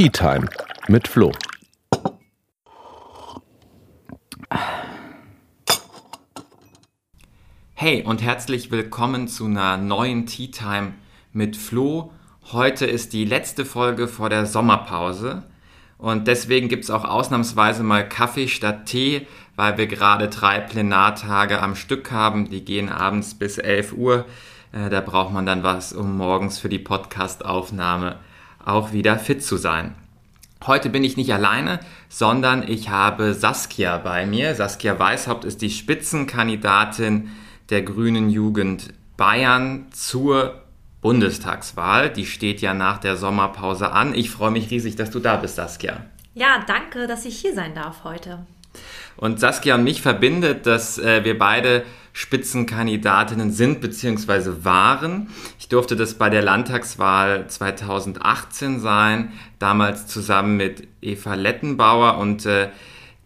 Tea 0.00 0.08
Time 0.08 0.48
mit 0.88 1.06
Flo. 1.08 1.30
Hey 7.74 8.02
und 8.04 8.22
herzlich 8.22 8.70
willkommen 8.70 9.28
zu 9.28 9.44
einer 9.44 9.76
neuen 9.76 10.24
Tea 10.24 10.50
Time 10.50 10.94
mit 11.34 11.54
Flo. 11.54 12.14
Heute 12.50 12.86
ist 12.86 13.12
die 13.12 13.26
letzte 13.26 13.66
Folge 13.66 14.08
vor 14.08 14.30
der 14.30 14.46
Sommerpause 14.46 15.42
und 15.98 16.26
deswegen 16.26 16.68
gibt 16.68 16.84
es 16.84 16.90
auch 16.90 17.04
ausnahmsweise 17.04 17.82
mal 17.82 18.08
Kaffee 18.08 18.48
statt 18.48 18.86
Tee, 18.86 19.26
weil 19.54 19.76
wir 19.76 19.86
gerade 19.86 20.28
drei 20.28 20.60
Plenartage 20.60 21.60
am 21.60 21.74
Stück 21.76 22.10
haben. 22.10 22.48
Die 22.48 22.64
gehen 22.64 22.88
abends 22.88 23.34
bis 23.34 23.58
11 23.58 23.92
Uhr. 23.92 24.24
Äh, 24.72 24.88
da 24.88 25.02
braucht 25.02 25.34
man 25.34 25.44
dann 25.44 25.62
was, 25.62 25.92
um 25.92 26.16
morgens 26.16 26.58
für 26.58 26.70
die 26.70 26.78
Podcastaufnahme 26.78 28.16
auch 28.64 28.92
wieder 28.92 29.18
fit 29.18 29.44
zu 29.44 29.56
sein. 29.56 29.94
Heute 30.66 30.90
bin 30.90 31.04
ich 31.04 31.16
nicht 31.16 31.32
alleine, 31.32 31.80
sondern 32.08 32.68
ich 32.68 32.90
habe 32.90 33.32
Saskia 33.32 33.96
bei 33.98 34.26
mir. 34.26 34.54
Saskia 34.54 34.98
Weishaupt 34.98 35.44
ist 35.44 35.62
die 35.62 35.70
Spitzenkandidatin 35.70 37.30
der 37.70 37.82
Grünen 37.82 38.28
Jugend 38.28 38.92
Bayern 39.16 39.86
zur 39.90 40.60
Bundestagswahl. 41.00 42.10
Die 42.10 42.26
steht 42.26 42.60
ja 42.60 42.74
nach 42.74 42.98
der 42.98 43.16
Sommerpause 43.16 43.92
an. 43.92 44.14
Ich 44.14 44.30
freue 44.30 44.50
mich 44.50 44.70
riesig, 44.70 44.96
dass 44.96 45.10
du 45.10 45.18
da 45.18 45.36
bist, 45.36 45.56
Saskia. 45.56 46.04
Ja, 46.34 46.62
danke, 46.66 47.06
dass 47.06 47.24
ich 47.24 47.38
hier 47.38 47.54
sein 47.54 47.74
darf 47.74 48.04
heute. 48.04 48.44
Und 49.16 49.40
Saskia 49.40 49.74
und 49.74 49.84
mich 49.84 50.02
verbindet, 50.02 50.66
dass 50.66 50.98
äh, 50.98 51.24
wir 51.24 51.38
beide 51.38 51.84
Spitzenkandidatinnen 52.12 53.52
sind 53.52 53.80
bzw. 53.80 54.64
waren. 54.64 55.28
Ich 55.58 55.68
durfte 55.68 55.96
das 55.96 56.14
bei 56.14 56.30
der 56.30 56.42
Landtagswahl 56.42 57.46
2018 57.48 58.80
sein, 58.80 59.32
damals 59.58 60.06
zusammen 60.06 60.56
mit 60.56 60.88
Eva 61.00 61.34
Lettenbauer 61.34 62.18
und 62.18 62.46
äh, 62.46 62.68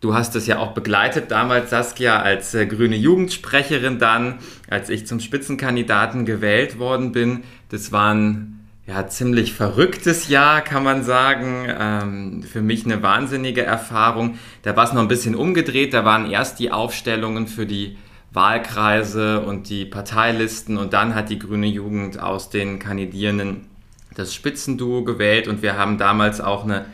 Du 0.05 0.12
hast 0.12 0.36
es 0.36 0.47
ja 0.47 0.58
auch 0.58 0.73
begleitet 0.73 1.31
damals, 1.31 1.70
Saskia, 1.70 2.20
als 2.20 2.53
äh, 2.53 2.67
grüne 2.67 2.95
Jugendsprecherin 2.95 3.98
dann, 3.98 4.34
als 4.69 4.91
ich 4.91 5.06
zum 5.06 5.19
Spitzenkandidaten 5.19 6.27
gewählt 6.27 6.78
worden 6.78 7.12
bin. 7.12 7.42
Das 7.70 7.91
war 7.91 8.12
ein 8.12 8.69
ja, 8.86 9.08
ziemlich 9.08 9.55
verrücktes 9.55 10.28
Jahr, 10.28 10.61
kann 10.61 10.84
man 10.84 11.05
sagen. 11.05 11.67
Ähm, 11.69 12.42
für 12.42 12.61
mich 12.61 12.84
eine 12.84 13.03
wahnsinnige 13.03 13.62
Erfahrung. 13.62 14.39
Da 14.61 14.77
war 14.77 14.84
es 14.84 14.92
noch 14.92 15.01
ein 15.01 15.08
bisschen 15.08 15.34
umgedreht. 15.34 15.95
Da 15.95 16.05
waren 16.05 16.30
erst 16.30 16.58
die 16.58 16.70
Aufstellungen 16.70 17.47
für 17.47 17.64
die 17.64 17.97
Wahlkreise 18.34 19.40
und 19.40 19.68
die 19.68 19.84
Parteilisten 19.84 20.77
und 20.77 20.92
dann 20.92 21.14
hat 21.14 21.30
die 21.30 21.38
grüne 21.38 21.68
Jugend 21.68 22.20
aus 22.20 22.50
den 22.50 22.78
Kandidierenden 22.80 23.68
das 24.14 24.34
Spitzenduo 24.34 25.04
gewählt 25.04 25.48
und 25.48 25.62
wir 25.62 25.78
haben 25.78 25.98
damals 25.98 26.40
auch 26.40 26.64
eine 26.64 26.84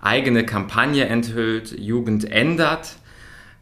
eigene 0.00 0.44
Kampagne 0.44 1.06
enthüllt, 1.06 1.78
Jugend 1.78 2.30
ändert, 2.30 2.96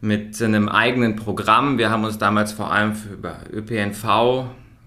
mit 0.01 0.41
einem 0.41 0.69
eigenen 0.69 1.15
Programm. 1.15 1.77
Wir 1.77 1.89
haben 1.89 2.03
uns 2.03 2.17
damals 2.17 2.53
vor 2.53 2.71
allem 2.71 2.95
für 2.95 3.13
über 3.13 3.39
ÖPNV 3.51 4.45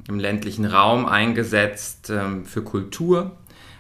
im 0.09 0.19
ländlichen 0.19 0.65
Raum 0.65 1.07
eingesetzt, 1.07 2.11
ähm, 2.11 2.45
für 2.45 2.63
Kultur, 2.63 3.33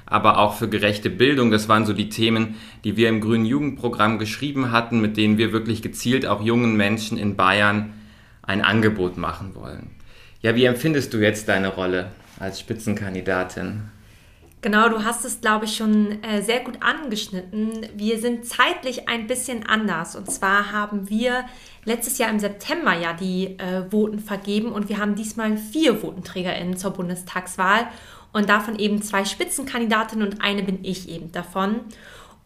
aber 0.05 0.39
auch 0.39 0.55
für 0.55 0.69
gerechte 0.69 1.11
Bildung. 1.11 1.50
Das 1.50 1.69
waren 1.69 1.86
so 1.86 1.92
die 1.92 2.08
Themen, 2.08 2.56
die 2.84 2.96
wir 2.96 3.08
im 3.08 3.20
Grünen 3.20 3.46
Jugendprogramm 3.46 4.19
geschrieben 4.19 4.72
hatten, 4.72 5.00
mit 5.00 5.16
denen 5.16 5.39
wir 5.39 5.52
wirklich 5.52 5.80
gezielt 5.80 6.27
auch 6.27 6.42
jungen 6.42 6.77
Menschen 6.77 7.16
in 7.16 7.36
Bayern 7.36 7.94
ein 8.49 8.63
Angebot 8.63 9.17
machen 9.17 9.55
wollen. 9.55 9.91
Ja, 10.41 10.55
wie 10.55 10.65
empfindest 10.65 11.13
du 11.13 11.19
jetzt 11.19 11.49
deine 11.49 11.69
Rolle 11.69 12.11
als 12.41 12.59
Spitzenkandidatin? 12.59 13.83
Genau, 14.61 14.89
du 14.89 15.05
hast 15.05 15.25
es, 15.25 15.41
glaube 15.41 15.67
ich, 15.67 15.77
schon 15.77 16.23
äh, 16.25 16.43
sehr 16.43 16.61
gut 16.61 16.79
angeschnitten. 16.81 17.87
Wir 17.95 18.19
sind 18.19 18.45
zeitlich 18.45 19.09
ein 19.09 19.29
bisschen 19.29 19.69
anders. 19.69 20.17
Und 20.17 20.31
zwar 20.33 20.73
haben 20.73 21.09
wir 21.09 21.45
letztes 21.85 22.19
Jahr 22.19 22.31
im 22.31 22.41
September 22.41 22.92
ja 22.98 23.13
die 23.13 23.57
äh, 23.58 23.89
Voten 23.91 24.19
vergeben 24.19 24.73
und 24.73 24.89
wir 24.89 24.98
haben 24.98 25.14
diesmal 25.14 25.57
vier 25.57 25.97
VotenträgerInnen 25.97 26.77
zur 26.77 26.92
Bundestagswahl 26.92 27.87
und 28.33 28.48
davon 28.48 28.79
eben 28.79 29.01
zwei 29.01 29.25
Spitzenkandidatinnen 29.25 30.27
und 30.27 30.42
eine 30.42 30.64
bin 30.64 30.81
ich 30.83 31.08
eben 31.08 31.31
davon. 31.31 31.81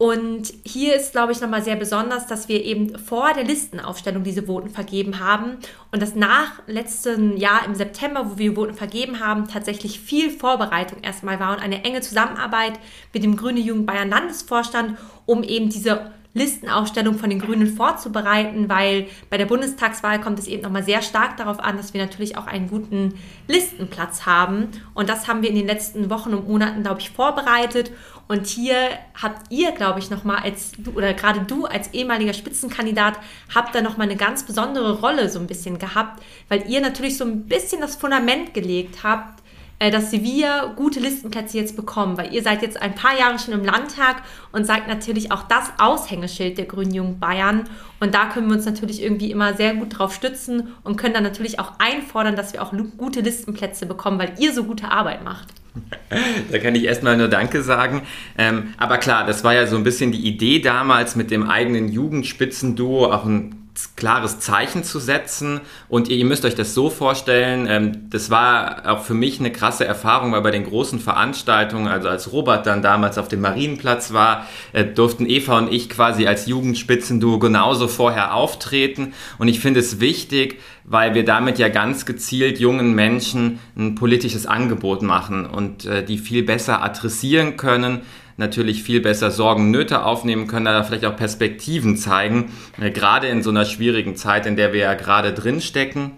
Und 0.03 0.53
hier 0.65 0.97
ist, 0.97 1.13
glaube 1.13 1.31
ich, 1.31 1.39
nochmal 1.39 1.63
sehr 1.63 1.77
besonders, 1.77 2.27
dass 2.27 2.49
wir 2.49 2.61
eben 2.65 2.99
vor 2.99 3.31
der 3.33 3.45
Listenaufstellung 3.45 4.25
diese 4.25 4.47
Voten 4.47 4.67
vergeben 4.69 5.21
haben 5.21 5.59
und 5.93 6.01
dass 6.01 6.13
nach 6.13 6.61
letzten 6.67 7.37
Jahr 7.37 7.65
im 7.65 7.73
September, 7.73 8.29
wo 8.29 8.37
wir 8.37 8.55
Voten 8.55 8.73
vergeben 8.73 9.21
haben, 9.21 9.47
tatsächlich 9.47 10.01
viel 10.01 10.29
Vorbereitung 10.29 11.01
erstmal 11.03 11.39
war 11.39 11.53
und 11.55 11.63
eine 11.63 11.85
enge 11.85 12.01
Zusammenarbeit 12.01 12.73
mit 13.13 13.23
dem 13.23 13.37
Grüne 13.37 13.61
Jugend 13.61 13.85
Bayern 13.85 14.09
Landesvorstand, 14.09 14.97
um 15.25 15.41
eben 15.41 15.69
diese 15.69 16.11
Listenaufstellung 16.33 17.19
von 17.19 17.29
den 17.29 17.39
Grünen 17.39 17.67
vorzubereiten, 17.67 18.67
weil 18.67 19.07
bei 19.29 19.37
der 19.37 19.45
Bundestagswahl 19.45 20.19
kommt 20.19 20.39
es 20.39 20.47
eben 20.47 20.63
nochmal 20.63 20.83
sehr 20.83 21.01
stark 21.01 21.37
darauf 21.37 21.59
an, 21.59 21.77
dass 21.77 21.93
wir 21.93 22.01
natürlich 22.01 22.37
auch 22.37 22.47
einen 22.47 22.69
guten 22.69 23.13
Listenplatz 23.47 24.25
haben. 24.25 24.69
Und 24.95 25.09
das 25.09 25.27
haben 25.27 25.43
wir 25.43 25.49
in 25.49 25.55
den 25.55 25.67
letzten 25.67 26.09
Wochen 26.09 26.33
und 26.33 26.47
Monaten, 26.47 26.81
glaube 26.81 27.01
ich, 27.01 27.11
vorbereitet. 27.11 27.91
Und 28.27 28.47
hier 28.47 28.75
habt 29.21 29.51
ihr, 29.51 29.71
glaube 29.73 29.99
ich, 29.99 30.09
nochmal 30.09 30.37
als, 30.37 30.71
oder 30.95 31.13
gerade 31.13 31.41
du 31.41 31.65
als 31.65 31.93
ehemaliger 31.93 32.33
Spitzenkandidat, 32.33 33.19
habt 33.53 33.75
da 33.75 33.81
nochmal 33.81 34.07
eine 34.07 34.15
ganz 34.15 34.43
besondere 34.43 34.99
Rolle 35.01 35.29
so 35.29 35.39
ein 35.39 35.47
bisschen 35.47 35.77
gehabt, 35.77 36.23
weil 36.47 36.69
ihr 36.69 36.81
natürlich 36.81 37.17
so 37.17 37.25
ein 37.25 37.45
bisschen 37.45 37.81
das 37.81 37.95
Fundament 37.95 38.53
gelegt 38.53 39.03
habt, 39.03 39.43
äh, 39.79 39.91
dass 39.91 40.13
wir 40.13 40.73
gute 40.77 41.01
Listenplätze 41.01 41.57
jetzt 41.57 41.75
bekommen, 41.75 42.17
weil 42.17 42.33
ihr 42.33 42.41
seid 42.41 42.61
jetzt 42.61 42.81
ein 42.81 42.95
paar 42.95 43.17
Jahre 43.19 43.37
schon 43.37 43.53
im 43.53 43.65
Landtag 43.65 44.23
und 44.53 44.65
seid 44.65 44.87
natürlich 44.87 45.33
auch 45.33 45.43
das 45.43 45.73
Aushängeschild 45.77 46.57
der 46.57 46.65
Grünen 46.65 46.93
Jugend 46.93 47.19
Bayern. 47.19 47.65
Und 47.99 48.15
da 48.15 48.27
können 48.27 48.47
wir 48.47 48.55
uns 48.55 48.65
natürlich 48.65 49.01
irgendwie 49.01 49.31
immer 49.31 49.55
sehr 49.55 49.75
gut 49.75 49.99
drauf 49.99 50.13
stützen 50.13 50.73
und 50.83 50.95
können 50.95 51.13
dann 51.13 51.23
natürlich 51.23 51.59
auch 51.59 51.73
einfordern, 51.79 52.37
dass 52.37 52.53
wir 52.53 52.63
auch 52.63 52.71
gute 52.97 53.19
Listenplätze 53.19 53.85
bekommen, 53.85 54.19
weil 54.19 54.33
ihr 54.39 54.53
so 54.53 54.63
gute 54.63 54.89
Arbeit 54.89 55.23
macht. 55.25 55.49
Da 56.51 56.59
kann 56.59 56.75
ich 56.75 56.83
erstmal 56.83 57.17
nur 57.17 57.27
Danke 57.27 57.63
sagen. 57.63 58.03
Ähm, 58.37 58.73
aber 58.77 58.97
klar, 58.97 59.25
das 59.25 59.43
war 59.43 59.53
ja 59.53 59.65
so 59.65 59.75
ein 59.75 59.83
bisschen 59.83 60.11
die 60.11 60.27
Idee 60.27 60.59
damals 60.59 61.15
mit 61.15 61.31
dem 61.31 61.49
eigenen 61.49 61.89
Jugendspitzenduo, 61.89 63.11
auch 63.11 63.25
ein 63.25 63.63
klares 63.95 64.39
Zeichen 64.39 64.83
zu 64.83 64.99
setzen. 64.99 65.61
Und 65.89 66.07
ihr, 66.07 66.17
ihr 66.17 66.25
müsst 66.25 66.45
euch 66.45 66.55
das 66.55 66.73
so 66.73 66.89
vorstellen, 66.89 67.65
ähm, 67.67 68.09
das 68.09 68.29
war 68.29 68.83
auch 68.85 69.03
für 69.03 69.13
mich 69.13 69.39
eine 69.39 69.51
krasse 69.51 69.85
Erfahrung, 69.85 70.31
weil 70.31 70.41
bei 70.41 70.51
den 70.51 70.63
großen 70.63 70.99
Veranstaltungen, 70.99 71.87
also 71.87 72.07
als 72.07 72.31
Robert 72.31 72.65
dann 72.67 72.81
damals 72.81 73.17
auf 73.17 73.27
dem 73.27 73.41
Marienplatz 73.41 74.13
war, 74.13 74.47
äh, 74.73 74.85
durften 74.85 75.27
Eva 75.27 75.57
und 75.57 75.71
ich 75.71 75.89
quasi 75.89 76.27
als 76.27 76.45
Jugendspitzenduo 76.45 77.39
genauso 77.39 77.87
vorher 77.87 78.35
auftreten. 78.35 79.13
Und 79.37 79.47
ich 79.47 79.59
finde 79.59 79.79
es 79.79 79.99
wichtig, 79.99 80.59
weil 80.93 81.15
wir 81.15 81.25
damit 81.25 81.57
ja 81.57 81.69
ganz 81.69 82.05
gezielt 82.05 82.59
jungen 82.59 82.93
Menschen 82.93 83.57
ein 83.75 83.95
politisches 83.95 84.45
Angebot 84.45 85.01
machen 85.01 85.47
und 85.47 85.85
äh, 85.85 86.05
die 86.05 86.19
viel 86.19 86.43
besser 86.43 86.83
adressieren 86.83 87.57
können, 87.57 88.01
natürlich 88.37 88.83
viel 88.83 89.01
besser 89.01 89.31
Sorgen, 89.31 89.71
Nöte 89.71 90.05
aufnehmen 90.05 90.45
können, 90.45 90.65
da 90.65 90.83
vielleicht 90.83 91.05
auch 91.05 91.15
Perspektiven 91.15 91.97
zeigen, 91.97 92.51
äh, 92.79 92.91
gerade 92.91 93.25
in 93.25 93.41
so 93.41 93.49
einer 93.49 93.65
schwierigen 93.65 94.15
Zeit, 94.15 94.45
in 94.45 94.55
der 94.55 94.71
wir 94.71 94.81
ja 94.81 94.93
gerade 94.93 95.33
drin 95.33 95.61
stecken. 95.61 96.11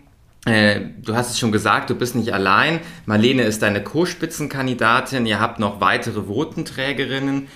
Äh, 0.45 0.81
du 1.01 1.15
hast 1.15 1.31
es 1.31 1.39
schon 1.39 1.53
gesagt, 1.53 1.89
du 1.89 1.95
bist 1.95 2.17
nicht 2.17 2.33
allein. 2.33 2.81
Marlene 3.05 3.43
ist 3.43 3.61
deine 3.61 3.81
Co-Spitzenkandidatin. 3.81 5.25
Ihr 5.25 5.39
habt 5.39 5.57
noch 5.57 5.79
weitere 5.79 6.27
Votenträgerinnen. 6.27 7.47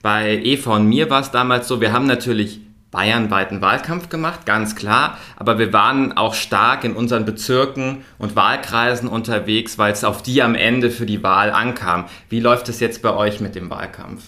Bei 0.00 0.40
Eva 0.44 0.76
und 0.76 0.88
mir 0.88 1.10
war 1.10 1.22
es 1.22 1.32
damals 1.32 1.66
so, 1.66 1.80
wir 1.80 1.92
haben 1.92 2.06
natürlich 2.06 2.60
bayernweiten 2.90 3.60
Wahlkampf 3.60 4.08
gemacht, 4.08 4.46
ganz 4.46 4.76
klar. 4.76 5.18
Aber 5.36 5.58
wir 5.58 5.72
waren 5.72 6.16
auch 6.16 6.34
stark 6.34 6.84
in 6.84 6.94
unseren 6.94 7.24
Bezirken 7.24 8.04
und 8.18 8.36
Wahlkreisen 8.36 9.08
unterwegs, 9.08 9.78
weil 9.78 9.92
es 9.92 10.04
auf 10.04 10.22
die 10.22 10.42
am 10.42 10.54
Ende 10.54 10.90
für 10.90 11.06
die 11.06 11.22
Wahl 11.22 11.50
ankam. 11.50 12.06
Wie 12.28 12.40
läuft 12.40 12.68
es 12.68 12.80
jetzt 12.80 13.02
bei 13.02 13.12
euch 13.14 13.40
mit 13.40 13.54
dem 13.54 13.70
Wahlkampf? 13.70 14.22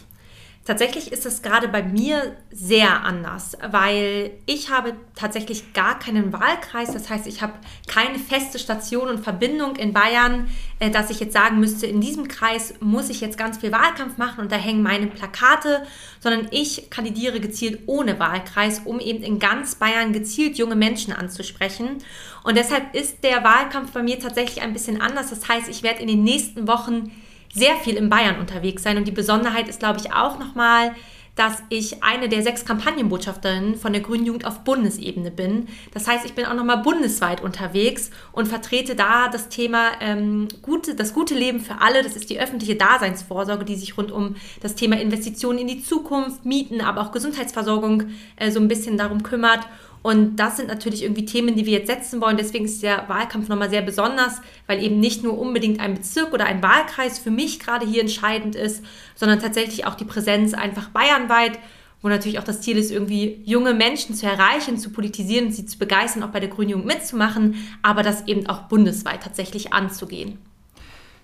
Tatsächlich 0.71 1.11
ist 1.11 1.27
es 1.27 1.43
gerade 1.43 1.67
bei 1.67 1.83
mir 1.83 2.37
sehr 2.53 3.03
anders, 3.03 3.59
weil 3.73 4.31
ich 4.47 4.71
habe 4.71 4.93
tatsächlich 5.17 5.73
gar 5.73 5.99
keinen 5.99 6.33
Wahlkreis. 6.33 6.93
Das 6.93 7.11
heißt, 7.11 7.27
ich 7.27 7.43
habe 7.43 7.55
keine 7.89 8.21
feste 8.21 8.61
Station 8.61 9.09
und 9.09 9.19
Verbindung 9.19 9.75
in 9.75 9.93
Bayern, 9.93 10.49
äh, 10.79 10.89
dass 10.89 11.11
ich 11.11 11.19
jetzt 11.19 11.33
sagen 11.33 11.59
müsste, 11.59 11.89
in 11.89 12.01
diesem 12.01 12.29
Kreis 12.29 12.75
muss 12.79 13.11
ich 13.11 13.21
jetzt 13.21 13.37
ganz 13.37 13.59
viel 13.59 13.73
Wahlkampf 13.73 14.17
machen 14.17 14.43
und 14.43 14.53
da 14.53 14.57
hängen 14.57 14.85
meine 14.85 15.09
Plakate, 15.09 15.85
sondern 16.21 16.47
ich 16.53 16.89
kandidiere 16.89 17.41
gezielt 17.41 17.81
ohne 17.87 18.21
Wahlkreis, 18.21 18.83
um 18.85 19.01
eben 19.01 19.25
in 19.25 19.41
ganz 19.41 19.75
Bayern 19.75 20.13
gezielt 20.13 20.57
junge 20.57 20.77
Menschen 20.77 21.13
anzusprechen. 21.13 21.99
Und 22.45 22.57
deshalb 22.57 22.95
ist 22.95 23.25
der 23.25 23.43
Wahlkampf 23.43 23.91
bei 23.91 24.05
mir 24.05 24.21
tatsächlich 24.21 24.63
ein 24.63 24.73
bisschen 24.73 25.01
anders. 25.01 25.31
Das 25.31 25.49
heißt, 25.49 25.69
ich 25.69 25.83
werde 25.83 26.01
in 26.01 26.07
den 26.07 26.23
nächsten 26.23 26.69
Wochen 26.69 27.11
sehr 27.53 27.77
viel 27.77 27.97
in 27.97 28.09
Bayern 28.11 28.39
unterwegs 28.39 28.83
sein. 28.83 28.97
Und 28.97 29.07
die 29.07 29.13
Besonderheit 29.13 29.69
ist, 29.69 29.81
glaube 29.81 30.01
ich, 30.01 30.13
auch 30.13 30.39
nochmal, 30.39 30.95
dass 31.37 31.63
ich 31.71 32.03
eine 32.03 32.29
der 32.29 32.43
sechs 32.43 32.65
Kampagnenbotschafterinnen 32.65 33.77
von 33.77 33.93
der 33.93 34.03
Grünen 34.03 34.27
Jugend 34.27 34.45
auf 34.45 34.61
Bundesebene 34.61 35.31
bin. 35.31 35.69
Das 35.95 36.07
heißt, 36.07 36.27
ich 36.27 36.35
bin 36.35 36.45
auch 36.45 36.55
nochmal 36.55 36.83
bundesweit 36.83 37.41
unterwegs 37.41 38.11
und 38.33 38.47
vertrete 38.47 38.95
da 38.95 39.29
das 39.29 39.49
Thema 39.49 39.93
ähm, 40.01 40.49
gute, 40.61 40.95
das 40.95 41.15
gute 41.15 41.35
Leben 41.35 41.61
für 41.61 41.81
alle. 41.81 42.03
Das 42.03 42.15
ist 42.15 42.29
die 42.31 42.41
öffentliche 42.41 42.77
Daseinsvorsorge, 42.77 43.65
die 43.65 43.77
sich 43.77 43.97
rund 43.97 44.13
um 44.13 44.37
das 44.61 44.75
Thema 44.75 45.01
Investitionen 45.01 45.61
in 45.61 45.69
die 45.69 45.83
Zukunft, 45.83 46.45
Mieten, 46.45 46.81
aber 46.81 47.01
auch 47.01 47.13
Gesundheitsversorgung 47.13 48.11
äh, 48.37 48.51
so 48.51 48.61
ein 48.61 48.69
bisschen 48.69 48.99
darum 48.99 49.23
kümmert. 49.23 49.61
Und 50.03 50.37
das 50.37 50.57
sind 50.57 50.69
natürlich 50.69 51.03
irgendwie 51.03 51.27
Themen, 51.27 51.57
die 51.57 51.67
wir 51.67 51.75
jetzt 51.75 51.89
setzen 51.89 52.21
wollen. 52.21 52.39
Deswegen 52.39 52.65
ist 52.65 52.83
der 52.83 53.09
Wahlkampf 53.09 53.49
nochmal 53.49 53.69
sehr 53.69 53.83
besonders, 53.83 54.41
weil 54.67 54.83
eben 54.83 54.99
nicht 54.99 55.23
nur 55.23 55.39
unbedingt 55.39 55.79
ein 55.79 55.95
Bezirk 55.95 56.33
oder 56.33 56.47
ein 56.47 56.63
Wahlkreis 56.63 57.19
für 57.19 57.31
mich 57.31 57.61
gerade 57.61 57.87
hier 57.87 58.01
entscheidend 58.01 58.57
ist, 58.57 58.83
sondern 59.15 59.41
tatsächlich 59.41 59.85
auch 59.87 59.95
die 59.95 60.07
Präsenz 60.07 60.55
einfach 60.55 60.89
bayernweit, 60.89 61.59
wo 62.01 62.09
natürlich 62.09 62.39
auch 62.39 62.45
das 62.45 62.63
Ziel 62.63 62.79
ist, 62.79 62.91
irgendwie 62.91 63.43
junge 63.45 63.75
Menschen 63.75 64.15
zu 64.15 64.25
erreichen, 64.25 64.79
zu 64.79 64.91
politisieren, 64.91 65.53
sie 65.53 65.67
zu 65.67 65.79
begeistern, 65.79 66.23
auch 66.23 66.31
bei 66.31 66.41
der 66.41 66.49
Grünen 66.49 66.71
Jugend 66.71 66.87
mitzumachen, 66.87 67.57
aber 67.83 68.03
das 68.03 68.27
eben 68.27 68.47
auch 68.47 68.63
bundesweit 68.63 69.23
tatsächlich 69.23 69.75
anzugehen. 69.75 70.39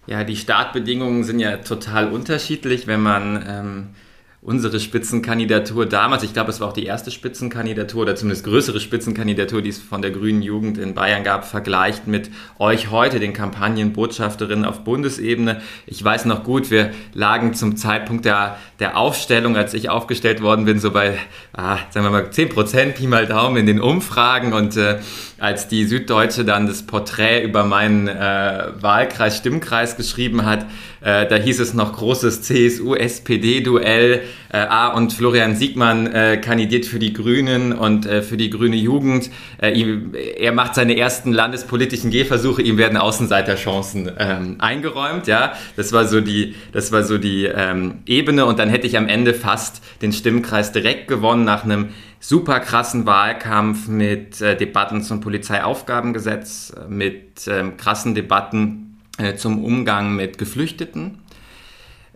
Ja, 0.07 0.23
die 0.23 0.37
Startbedingungen 0.37 1.25
sind 1.25 1.41
ja 1.41 1.57
total 1.57 2.13
unterschiedlich, 2.13 2.87
wenn 2.87 3.01
man 3.01 3.45
ähm, 3.49 3.87
unsere 4.47 4.79
Spitzenkandidatur 4.79 5.87
damals, 5.87 6.23
ich 6.23 6.33
glaube, 6.33 6.51
es 6.51 6.61
war 6.61 6.69
auch 6.69 6.73
die 6.73 6.87
erste 6.87 7.11
Spitzenkandidatur 7.11 8.03
oder 8.03 8.15
zumindest 8.15 8.45
größere 8.45 8.79
Spitzenkandidatur, 8.79 9.61
die 9.61 9.71
es 9.71 9.79
von 9.79 10.03
der 10.03 10.13
Grünen 10.13 10.41
Jugend 10.41 10.79
in 10.79 10.95
Bayern 10.95 11.25
gab, 11.25 11.45
vergleicht 11.45 12.07
mit 12.07 12.31
euch 12.61 12.93
heute, 12.93 13.19
den 13.19 13.33
Kampagnenbotschafterinnen 13.33 14.65
auf 14.65 14.85
Bundesebene. 14.85 15.63
Ich 15.85 16.03
weiß 16.03 16.27
noch 16.27 16.45
gut, 16.45 16.71
wir 16.71 16.93
lagen 17.13 17.55
zum 17.55 17.77
Zeitpunkt 17.77 18.25
der, 18.25 18.57
der 18.79 18.97
Aufstellung, 18.97 19.57
als 19.57 19.75
ich 19.75 19.91
aufgestellt 19.91 20.41
worden 20.43 20.65
bin, 20.65 20.79
so 20.79 20.93
bei, 20.93 21.19
ah, 21.53 21.79
sagen 21.91 22.07
wir 22.07 22.11
mal, 22.11 22.31
10 22.31 22.49
Prozent, 22.49 22.95
Pi 22.95 23.09
mal 23.09 23.27
Daumen 23.27 23.57
in 23.57 23.67
den 23.67 23.81
Umfragen 23.81 24.53
und 24.53 24.77
äh, 24.77 25.01
als 25.39 25.67
die 25.67 25.85
Süddeutsche 25.87 26.45
dann 26.45 26.69
das 26.69 26.85
Porträt 26.85 27.43
über 27.43 27.65
meinen 27.65 28.07
äh, 28.07 28.69
Wahlkreis, 28.81 29.39
Stimmkreis 29.39 29.97
geschrieben 29.97 30.47
hat, 30.47 30.67
äh, 31.07 31.29
da 31.29 31.37
hieß 31.37 31.61
es 31.61 31.73
noch 31.73 31.93
großes 31.93 32.43
CSU-SPD-Duell. 32.43 34.23
Äh, 34.53 34.57
ah, 34.57 34.89
und 34.89 35.13
Florian 35.13 35.55
Siegmann 35.55 36.09
äh, 36.09 36.37
kandidiert 36.39 36.85
für 36.85 36.99
die 36.99 37.13
Grünen 37.13 37.73
und 37.73 38.07
äh, 38.07 38.23
für 38.23 38.37
die 38.37 38.51
grüne 38.51 38.75
Jugend. 38.75 39.31
Äh, 39.63 39.71
ihm, 39.71 40.15
er 40.37 40.51
macht 40.51 40.75
seine 40.75 40.97
ersten 40.99 41.33
landespolitischen 41.33 42.11
Gehversuche, 42.11 42.61
ihm 42.61 42.77
werden 42.77 42.99
Außenseiterchancen 42.99 44.11
ähm, 44.19 44.57
eingeräumt. 44.59 45.29
Ja, 45.29 45.53
das 45.77 45.93
war 45.93 46.07
so 46.07 46.21
die, 46.21 46.57
das 46.73 46.91
war 46.91 47.05
so 47.05 47.19
die 47.19 47.45
ähm, 47.45 47.99
Ebene. 48.07 48.45
Und 48.45 48.59
dann 48.59 48.69
hätte 48.69 48.89
ich 48.89 48.99
am 48.99 49.07
Ende 49.07 49.33
fast 49.33 49.83
den 50.03 50.13
Stimmkreis 50.13 50.73
direkt 50.73 51.07
gewonnen 51.07 51.45
nach 51.45 51.63
einem 51.63 51.91
super 52.19 52.59
krassen 52.59 53.07
Wahlkampf 53.07 53.87
mit 53.87 54.41
äh, 54.41 54.57
Debatten 54.57 55.03
zum 55.03 55.21
Polizeiaufgabengesetz, 55.21 56.75
mit 56.89 57.47
ähm, 57.47 57.77
krassen 57.77 58.17
Debatten 58.17 58.86
zum 59.37 59.65
Umgang 59.65 60.15
mit 60.15 60.39
Geflüchteten. 60.39 61.23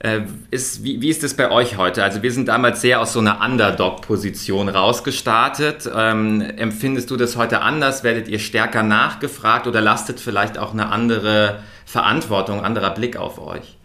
Äh, 0.02 0.23
ist, 0.50 0.82
wie, 0.82 1.02
wie 1.02 1.11
ist 1.11 1.23
es 1.25 1.35
bei 1.35 1.50
euch 1.50 1.76
heute? 1.76 2.02
Also 2.02 2.23
wir 2.23 2.32
sind 2.32 2.49
damals 2.49 2.81
sehr 2.81 3.02
aus 3.02 3.12
so 3.12 3.19
einer 3.20 3.43
Underdog-Position 3.43 4.70
rausgestartet. 4.70 5.91
Ähm, 5.94 6.41
empfindest 6.41 7.11
du 7.11 7.17
das 7.17 7.37
heute 7.37 7.61
anders? 7.61 8.02
Werdet 8.02 8.26
ihr 8.26 8.38
stärker 8.38 8.82
nachgefragt 8.82 9.67
oder 9.67 9.82
lastet 9.82 10.19
vielleicht 10.19 10.56
auch 10.56 10.73
eine 10.73 10.87
andere 10.91 11.62
Verantwortung, 11.85 12.64
anderer 12.64 12.91
Blick 12.91 13.19
auf 13.19 13.38
euch? 13.38 13.76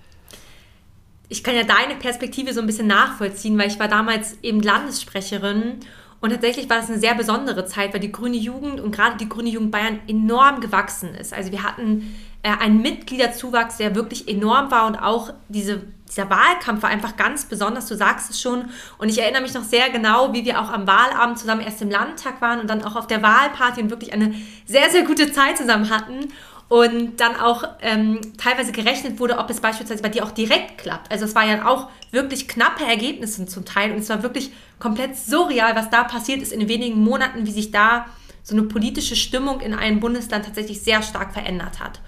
Ich 1.28 1.44
kann 1.44 1.56
ja 1.56 1.64
deine 1.64 2.00
Perspektive 2.00 2.54
so 2.54 2.62
ein 2.62 2.68
bisschen 2.68 2.88
nachvollziehen, 2.88 3.58
weil 3.58 3.68
ich 3.68 3.80
war 3.80 3.90
damals 3.90 4.38
eben 4.42 4.62
Landessprecherin 4.62 5.82
und 6.22 6.30
tatsächlich 6.30 6.70
war 6.70 6.78
das 6.78 6.90
eine 6.90 7.00
sehr 7.00 7.14
besondere 7.14 7.66
Zeit, 7.66 7.94
weil 7.94 8.00
die 8.00 8.12
Grüne 8.12 8.38
Jugend 8.38 8.80
und 8.80 8.96
gerade 8.96 9.18
die 9.18 9.28
Grüne 9.28 9.50
Jugend 9.50 9.72
Bayern 9.72 10.00
enorm 10.08 10.62
gewachsen 10.62 11.14
ist. 11.14 11.34
Also 11.34 11.52
wir 11.52 11.64
hatten 11.64 12.16
äh, 12.46 12.60
einen 12.60 12.80
Mitgliederzuwachs, 12.84 13.78
der 13.78 13.96
wirklich 13.96 14.28
enorm 14.28 14.70
war 14.70 14.86
und 14.86 14.98
auch 14.98 15.34
diese, 15.48 15.82
dieser 16.08 16.30
Wahlkampf 16.30 16.84
war 16.84 16.92
einfach 16.92 17.18
ganz 17.18 17.46
besonders, 17.46 17.88
du 17.88 17.96
sagst 17.96 18.30
es 18.30 18.40
schon. 18.40 18.66
Und 19.00 19.10
ich 19.10 19.20
erinnere 19.20 19.42
mich 19.42 19.56
noch 19.56 19.64
sehr 19.64 19.90
genau, 19.90 20.32
wie 20.32 20.46
wir 20.46 20.62
auch 20.62 20.72
am 20.72 20.86
Wahlabend 20.86 21.40
zusammen 21.40 21.62
erst 21.62 21.82
im 21.82 21.90
Landtag 21.90 22.42
waren 22.42 22.60
und 22.60 22.70
dann 22.70 22.84
auch 22.84 22.96
auf 22.96 23.08
der 23.08 23.24
Wahlparty 23.24 23.82
und 23.82 23.90
wirklich 23.90 24.14
eine 24.14 24.36
sehr, 24.68 24.92
sehr 24.92 25.06
gute 25.06 25.32
Zeit 25.32 25.58
zusammen 25.58 25.90
hatten 25.90 26.32
und 26.70 27.20
dann 27.20 27.36
auch 27.36 27.64
ähm, 27.82 28.22
teilweise 28.38 28.72
gerechnet 28.72 29.20
wurde, 29.20 29.40
ob 29.40 29.50
es 29.50 29.60
beispielsweise 29.60 30.04
bei 30.04 30.10
dir 30.10 30.24
auch 30.24 30.32
direkt 30.32 30.78
klappt. 30.78 31.12
Also 31.12 31.26
es 31.26 31.34
war 31.34 31.48
ja 31.48 31.68
auch 31.68 31.90
wirklich 32.12 32.48
knappe 32.48 32.86
Ergebnisse 32.86 33.48
zum 33.48 33.66
Teil 33.66 33.92
und 33.92 33.98
es 33.98 34.10
war 34.10 34.22
wirklich 34.22 34.52
komplett 34.78 35.18
surreal, 35.18 35.76
was 35.76 35.90
da 35.90 36.04
passiert 36.04 36.44
ist 36.44 36.54
in 36.54 36.68
wenigen 36.68 37.04
Monaten, 37.04 37.48
wie 37.48 37.52
sich 37.52 37.72
da 37.72 38.06
so 38.44 38.56
eine 38.56 38.68
politische 38.68 39.16
Stimmung 39.16 39.62
in 39.62 39.74
einem 39.74 40.00
Bundesland 40.00 40.46
tatsächlich 40.46 40.82
sehr 40.82 41.02
stark 41.02 41.34
verändert 41.34 41.80
hat. 41.80 42.02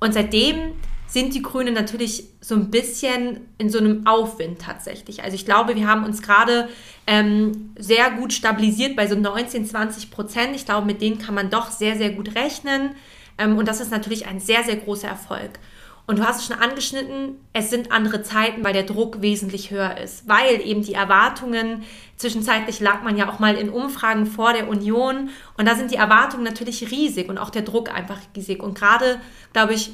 Und 0.00 0.14
seitdem 0.14 0.74
sind 1.06 1.34
die 1.34 1.42
Grünen 1.42 1.72
natürlich 1.72 2.24
so 2.40 2.54
ein 2.54 2.70
bisschen 2.70 3.40
in 3.56 3.70
so 3.70 3.78
einem 3.78 4.06
Aufwind 4.06 4.60
tatsächlich. 4.60 5.24
Also 5.24 5.34
ich 5.34 5.46
glaube, 5.46 5.74
wir 5.74 5.88
haben 5.88 6.04
uns 6.04 6.20
gerade 6.20 6.68
ähm, 7.06 7.72
sehr 7.78 8.10
gut 8.10 8.34
stabilisiert 8.34 8.94
bei 8.94 9.06
so 9.06 9.16
19, 9.16 9.64
20 9.64 10.10
Prozent. 10.10 10.54
Ich 10.54 10.66
glaube, 10.66 10.86
mit 10.86 11.00
denen 11.00 11.18
kann 11.18 11.34
man 11.34 11.48
doch 11.48 11.70
sehr, 11.70 11.96
sehr 11.96 12.10
gut 12.10 12.34
rechnen. 12.34 12.90
Ähm, 13.38 13.56
und 13.56 13.66
das 13.66 13.80
ist 13.80 13.90
natürlich 13.90 14.26
ein 14.26 14.38
sehr, 14.38 14.64
sehr 14.64 14.76
großer 14.76 15.08
Erfolg. 15.08 15.58
Und 16.08 16.20
du 16.20 16.26
hast 16.26 16.40
es 16.40 16.46
schon 16.46 16.58
angeschnitten, 16.58 17.36
es 17.52 17.68
sind 17.68 17.92
andere 17.92 18.22
Zeiten, 18.22 18.64
weil 18.64 18.72
der 18.72 18.84
Druck 18.84 19.20
wesentlich 19.20 19.70
höher 19.70 19.98
ist, 19.98 20.26
weil 20.26 20.58
eben 20.62 20.82
die 20.82 20.94
Erwartungen, 20.94 21.82
zwischenzeitlich 22.16 22.80
lag 22.80 23.02
man 23.02 23.18
ja 23.18 23.28
auch 23.28 23.40
mal 23.40 23.56
in 23.56 23.68
Umfragen 23.68 24.24
vor 24.24 24.54
der 24.54 24.70
Union 24.70 25.28
und 25.58 25.68
da 25.68 25.74
sind 25.74 25.90
die 25.90 25.96
Erwartungen 25.96 26.44
natürlich 26.44 26.90
riesig 26.90 27.28
und 27.28 27.36
auch 27.36 27.50
der 27.50 27.60
Druck 27.60 27.94
einfach 27.94 28.16
riesig. 28.34 28.62
Und 28.62 28.74
gerade, 28.74 29.20
glaube 29.52 29.74
ich, 29.74 29.92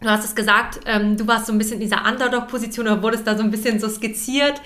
du 0.00 0.08
hast 0.08 0.24
es 0.24 0.36
gesagt, 0.36 0.82
ähm, 0.86 1.16
du 1.16 1.26
warst 1.26 1.46
so 1.46 1.52
ein 1.52 1.58
bisschen 1.58 1.74
in 1.74 1.80
dieser 1.80 2.06
Underdog-Position 2.06 2.86
oder 2.86 3.02
wurdest 3.02 3.26
da 3.26 3.36
so 3.36 3.42
ein 3.42 3.50
bisschen 3.50 3.80
so 3.80 3.88
skizziert 3.88 4.62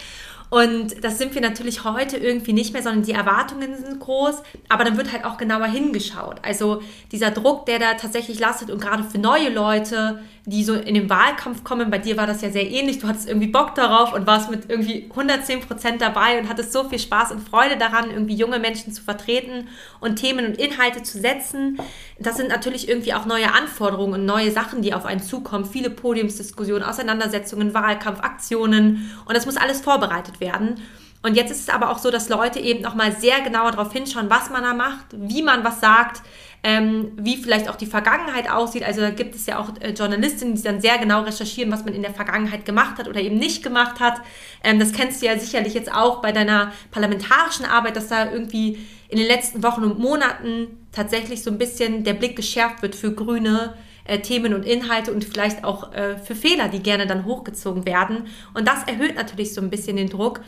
und 0.55 1.03
das 1.03 1.19
sind 1.19 1.35
wir 1.35 1.41
natürlich 1.41 1.83
heute 1.83 2.17
irgendwie 2.17 2.53
nicht 2.53 2.73
mehr, 2.73 2.83
sondern 2.83 3.03
die 3.03 3.11
Erwartungen 3.11 3.77
sind 3.77 3.99
groß, 3.99 4.37
aber 4.69 4.85
dann 4.85 4.97
wird 4.97 5.13
halt 5.13 5.25
auch 5.25 5.37
genauer 5.37 5.67
hingeschaut. 5.67 6.37
Also 6.43 6.81
dieser 7.11 7.33
Druck, 7.33 7.67
der 7.67 7.81
da 7.81 7.95
tatsächlich 7.95 8.39
lastet 8.39 8.71
und 8.71 8.81
gerade 8.81 9.03
für 9.03 9.19
neue 9.19 9.49
Leute, 9.49 10.21
die 10.47 10.63
so 10.63 10.75
in 10.75 10.95
den 10.95 11.09
Wahlkampf 11.09 11.65
kommen, 11.65 11.91
bei 11.91 11.99
dir 11.99 12.19
war 12.19 12.27
das 12.27 12.43
ja 12.43 12.51
sehr 12.51 12.71
ähnlich, 12.71 12.99
du 12.99 13.09
hattest 13.09 13.27
irgendwie 13.27 13.47
Bock 13.47 13.75
darauf 13.75 14.13
und 14.13 14.27
warst 14.27 14.51
mit 14.51 14.69
irgendwie 14.69 15.07
110 15.09 15.61
Prozent 15.61 16.03
dabei 16.03 16.39
und 16.39 16.51
hattest 16.51 16.73
so 16.73 16.85
viel 16.85 16.99
Spaß 16.99 17.33
und 17.33 17.49
Freude 17.49 17.79
daran, 17.79 18.11
irgendwie 18.11 18.35
junge 18.35 18.59
Menschen 18.59 18.93
zu 18.93 19.03
vertreten 19.03 19.69
und 20.01 20.17
Themen 20.17 20.45
und 20.45 20.59
Inhalte 20.59 21.03
zu 21.03 21.19
setzen. 21.19 21.79
Das 22.19 22.37
sind 22.37 22.49
natürlich 22.49 22.89
irgendwie 22.89 23.15
auch 23.15 23.25
neue 23.25 23.55
Anforderungen 23.55 24.21
und 24.21 24.27
neue 24.27 24.51
Sachen, 24.51 24.83
die 24.83 24.93
auf 24.93 25.07
einen 25.07 25.23
zukommen. 25.23 25.65
Viele 25.65 25.89
Podiumsdiskussionen, 25.89 26.83
Auseinandersetzungen, 26.83 27.73
Wahlkampf, 27.73 28.21
Aktionen 28.21 29.11
und 29.25 29.35
das 29.35 29.47
muss 29.47 29.57
alles 29.57 29.81
vorbereitet 29.81 30.41
werden. 30.41 30.77
Und 31.23 31.37
jetzt 31.37 31.51
ist 31.51 31.61
es 31.61 31.69
aber 31.71 31.89
auch 31.89 31.97
so, 31.97 32.11
dass 32.11 32.29
Leute 32.29 32.61
eben 32.61 32.83
nochmal 32.83 33.13
sehr 33.13 33.41
genauer 33.41 33.71
darauf 33.71 33.91
hinschauen, 33.95 34.29
was 34.29 34.51
man 34.51 34.63
da 34.63 34.75
macht, 34.75 35.07
wie 35.13 35.43
man 35.43 35.65
was 35.65 35.81
sagt, 35.81 36.21
ähm, 36.65 37.13
wie 37.17 37.37
vielleicht 37.37 37.69
auch 37.69 37.77
die 37.77 37.87
Vergangenheit 37.87 38.51
aussieht. 38.51 38.85
Also 38.85 39.03
da 39.03 39.11
gibt 39.11 39.35
es 39.35 39.45
ja 39.45 39.59
auch 39.59 39.69
äh, 39.81 39.91
Journalistinnen, 39.91 40.55
die 40.55 40.63
dann 40.63 40.81
sehr 40.81 40.97
genau 40.97 41.21
recherchieren, 41.21 41.71
was 41.71 41.85
man 41.85 41.93
in 41.93 42.01
der 42.01 42.15
Vergangenheit 42.15 42.65
gemacht 42.65 42.99
hat 42.99 43.07
oder 43.07 43.21
eben 43.21 43.37
nicht 43.37 43.63
gemacht 43.63 44.01
hat. 44.01 44.23
Ähm, 44.65 44.79
das 44.79 44.93
kennst 44.93 45.21
du 45.21 45.27
ja 45.27 45.39
sicherlich 45.39 45.75
jetzt 45.75 45.93
auch 45.93 46.23
bei 46.23 46.33
deiner 46.33 46.73
parlamentarischen 46.91 47.67
Arbeit, 47.67 47.97
dass 47.97 48.09
da 48.09 48.33
irgendwie 48.33 48.79
in 49.09 49.19
den 49.19 49.27
letzten 49.27 49.63
Wochen 49.63 49.85
und 49.85 49.99
Monaten 49.99 50.69
tatsächlich 50.91 51.43
so 51.43 51.51
ein 51.51 51.59
bisschen 51.59 52.03
der 52.03 52.15
Blick 52.15 52.35
geschärft 52.35 52.81
wird 52.81 52.95
für 52.95 53.13
grüne 53.13 53.75
äh, 54.05 54.21
Themen 54.21 54.55
und 54.55 54.65
Inhalte 54.65 55.13
und 55.13 55.23
vielleicht 55.23 55.65
auch 55.65 55.93
äh, 55.93 56.17
für 56.17 56.35
Fehler, 56.35 56.69
die 56.69 56.83
gerne 56.83 57.07
dann 57.07 57.27
hochgezogen 57.27 57.85
werden. 57.85 58.27
Und 58.55 58.67
das 58.67 58.85
erhöht 58.85 59.17
natürlich 59.17 59.53
so 59.53 59.61
ein 59.61 59.69
bisschen 59.69 59.99
den 59.99 60.09
Druck. 60.09 60.41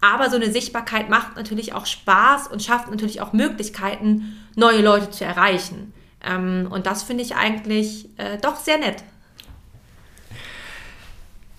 Aber 0.00 0.30
so 0.30 0.36
eine 0.36 0.50
Sichtbarkeit 0.50 1.08
macht 1.08 1.36
natürlich 1.36 1.72
auch 1.72 1.86
Spaß 1.86 2.48
und 2.48 2.62
schafft 2.62 2.90
natürlich 2.90 3.20
auch 3.20 3.32
Möglichkeiten, 3.32 4.36
neue 4.54 4.82
Leute 4.82 5.10
zu 5.10 5.24
erreichen. 5.24 5.92
Ähm, 6.22 6.68
und 6.70 6.86
das 6.86 7.02
finde 7.02 7.22
ich 7.22 7.36
eigentlich 7.36 8.08
äh, 8.18 8.38
doch 8.38 8.56
sehr 8.56 8.78
nett. 8.78 9.02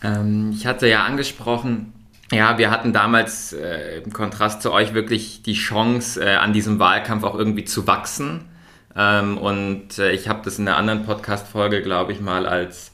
Ähm, 0.03 0.51
ich 0.53 0.65
hatte 0.67 0.87
ja 0.87 1.03
angesprochen, 1.03 1.93
ja, 2.31 2.57
wir 2.57 2.71
hatten 2.71 2.91
damals 2.91 3.53
äh, 3.53 3.99
im 3.99 4.11
Kontrast 4.11 4.61
zu 4.61 4.71
euch 4.71 4.93
wirklich 4.93 5.43
die 5.43 5.53
Chance, 5.53 6.23
äh, 6.23 6.35
an 6.35 6.53
diesem 6.53 6.79
Wahlkampf 6.79 7.23
auch 7.23 7.35
irgendwie 7.35 7.65
zu 7.65 7.85
wachsen. 7.85 8.45
Ähm, 8.95 9.37
und 9.37 9.99
äh, 9.99 10.11
ich 10.11 10.27
habe 10.27 10.41
das 10.43 10.57
in 10.57 10.67
einer 10.67 10.77
anderen 10.77 11.05
Podcast-Folge, 11.05 11.81
glaube 11.81 12.13
ich, 12.13 12.21
mal 12.21 12.47
als 12.47 12.91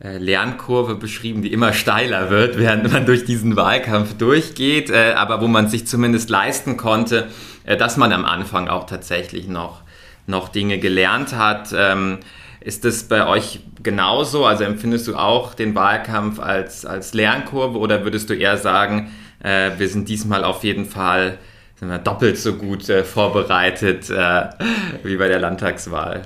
Lernkurve 0.00 0.94
beschrieben, 0.94 1.42
die 1.42 1.52
immer 1.52 1.72
steiler 1.72 2.30
wird, 2.30 2.58
während 2.58 2.92
man 2.92 3.06
durch 3.06 3.24
diesen 3.24 3.56
Wahlkampf 3.56 4.18
durchgeht, 4.18 4.90
äh, 4.90 5.14
aber 5.16 5.40
wo 5.40 5.48
man 5.48 5.68
sich 5.68 5.86
zumindest 5.86 6.30
leisten 6.30 6.76
konnte, 6.76 7.28
äh, 7.64 7.76
dass 7.76 7.96
man 7.96 8.12
am 8.12 8.24
Anfang 8.24 8.68
auch 8.68 8.84
tatsächlich 8.84 9.48
noch, 9.48 9.82
noch 10.26 10.48
Dinge 10.48 10.78
gelernt 10.78 11.34
hat. 11.34 11.74
Ähm, 11.76 12.18
ist 12.60 12.84
das 12.84 13.04
bei 13.04 13.26
euch 13.26 13.60
genauso? 13.82 14.44
Also 14.44 14.64
empfindest 14.64 15.06
du 15.06 15.16
auch 15.16 15.54
den 15.54 15.74
Wahlkampf 15.74 16.40
als, 16.40 16.84
als 16.84 17.14
Lernkurve 17.14 17.78
oder 17.78 18.04
würdest 18.04 18.28
du 18.28 18.34
eher 18.34 18.56
sagen, 18.56 19.10
Äh, 19.42 19.78
wir 19.78 19.88
sind 19.88 20.08
diesmal 20.08 20.44
auf 20.44 20.64
jeden 20.64 20.86
Fall 20.86 21.38
doppelt 22.04 22.38
so 22.38 22.54
gut 22.54 22.88
äh, 22.88 23.04
vorbereitet 23.04 24.08
äh, 24.10 24.48
wie 25.02 25.16
bei 25.16 25.28
der 25.28 25.38
Landtagswahl. 25.38 26.22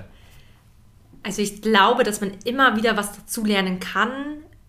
Also 1.23 1.43
ich 1.43 1.63
glaube, 1.63 2.03
dass 2.05 2.21
man 2.21 2.33
immer 2.45 2.77
wieder 2.77 2.97
was 2.97 3.17
dazulernen 3.17 3.81
kann. 3.81 4.11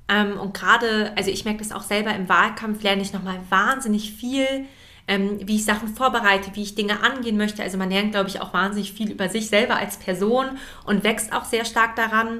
Ähm, 0.07 0.39
und 0.39 0.53
gerade, 0.53 1.13
also 1.15 1.31
ich 1.31 1.45
merke 1.45 1.59
das 1.59 1.71
auch 1.71 1.83
selber 1.83 2.13
im 2.13 2.27
Wahlkampf, 2.27 2.83
lerne 2.83 3.01
ich 3.01 3.13
nochmal 3.13 3.39
wahnsinnig 3.49 4.11
viel, 4.11 4.45
ähm, 5.07 5.39
wie 5.45 5.55
ich 5.55 5.65
Sachen 5.65 5.87
vorbereite, 5.89 6.51
wie 6.55 6.63
ich 6.63 6.75
Dinge 6.75 7.03
angehen 7.03 7.37
möchte. 7.37 7.63
Also 7.63 7.77
man 7.77 7.89
lernt, 7.89 8.11
glaube 8.11 8.29
ich, 8.29 8.41
auch 8.41 8.53
wahnsinnig 8.53 8.93
viel 8.93 9.11
über 9.11 9.29
sich 9.29 9.47
selber 9.47 9.77
als 9.77 9.97
Person 9.97 10.57
und 10.85 11.03
wächst 11.03 11.33
auch 11.33 11.45
sehr 11.45 11.65
stark 11.65 11.95
daran. 11.95 12.39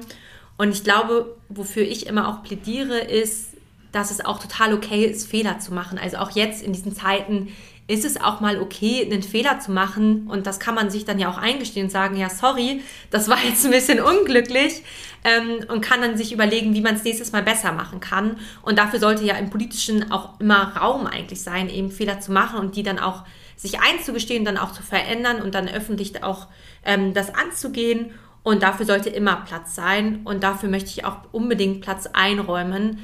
Und 0.58 0.70
ich 0.70 0.84
glaube, 0.84 1.36
wofür 1.48 1.82
ich 1.82 2.06
immer 2.06 2.28
auch 2.28 2.42
plädiere, 2.42 2.98
ist, 2.98 3.51
dass 3.92 4.10
es 4.10 4.24
auch 4.24 4.38
total 4.38 4.74
okay 4.74 5.04
ist, 5.04 5.28
Fehler 5.28 5.58
zu 5.58 5.72
machen. 5.72 5.98
Also 5.98 6.16
auch 6.16 6.30
jetzt 6.32 6.62
in 6.62 6.72
diesen 6.72 6.94
Zeiten 6.94 7.48
ist 7.88 8.04
es 8.04 8.20
auch 8.20 8.40
mal 8.40 8.60
okay, 8.60 9.04
einen 9.04 9.22
Fehler 9.22 9.58
zu 9.58 9.70
machen. 9.70 10.26
Und 10.28 10.46
das 10.46 10.60
kann 10.60 10.74
man 10.74 10.90
sich 10.90 11.04
dann 11.04 11.18
ja 11.18 11.30
auch 11.30 11.36
eingestehen 11.36 11.86
und 11.86 11.90
sagen, 11.90 12.16
ja, 12.16 12.30
sorry, 12.30 12.82
das 13.10 13.28
war 13.28 13.38
jetzt 13.44 13.64
ein 13.64 13.70
bisschen 13.70 14.00
unglücklich. 14.00 14.82
Ähm, 15.24 15.64
und 15.68 15.82
kann 15.82 16.00
dann 16.00 16.16
sich 16.16 16.32
überlegen, 16.32 16.74
wie 16.74 16.80
man 16.80 16.94
es 16.94 17.04
nächstes 17.04 17.32
Mal 17.32 17.42
besser 17.42 17.72
machen 17.72 18.00
kann. 18.00 18.38
Und 18.62 18.78
dafür 18.78 18.98
sollte 18.98 19.24
ja 19.24 19.34
im 19.34 19.50
Politischen 19.50 20.10
auch 20.10 20.40
immer 20.40 20.76
Raum 20.76 21.06
eigentlich 21.06 21.42
sein, 21.42 21.68
eben 21.68 21.90
Fehler 21.90 22.18
zu 22.18 22.32
machen 22.32 22.58
und 22.58 22.76
die 22.76 22.82
dann 22.82 22.98
auch 22.98 23.24
sich 23.56 23.80
einzugestehen, 23.80 24.44
dann 24.44 24.58
auch 24.58 24.72
zu 24.72 24.82
verändern 24.82 25.40
und 25.40 25.54
dann 25.54 25.68
öffentlich 25.68 26.24
auch 26.24 26.48
ähm, 26.84 27.14
das 27.14 27.34
anzugehen. 27.34 28.12
Und 28.42 28.62
dafür 28.62 28.86
sollte 28.86 29.10
immer 29.10 29.36
Platz 29.46 29.74
sein. 29.74 30.20
Und 30.24 30.42
dafür 30.42 30.68
möchte 30.68 30.90
ich 30.90 31.04
auch 31.04 31.18
unbedingt 31.30 31.80
Platz 31.80 32.08
einräumen. 32.12 32.98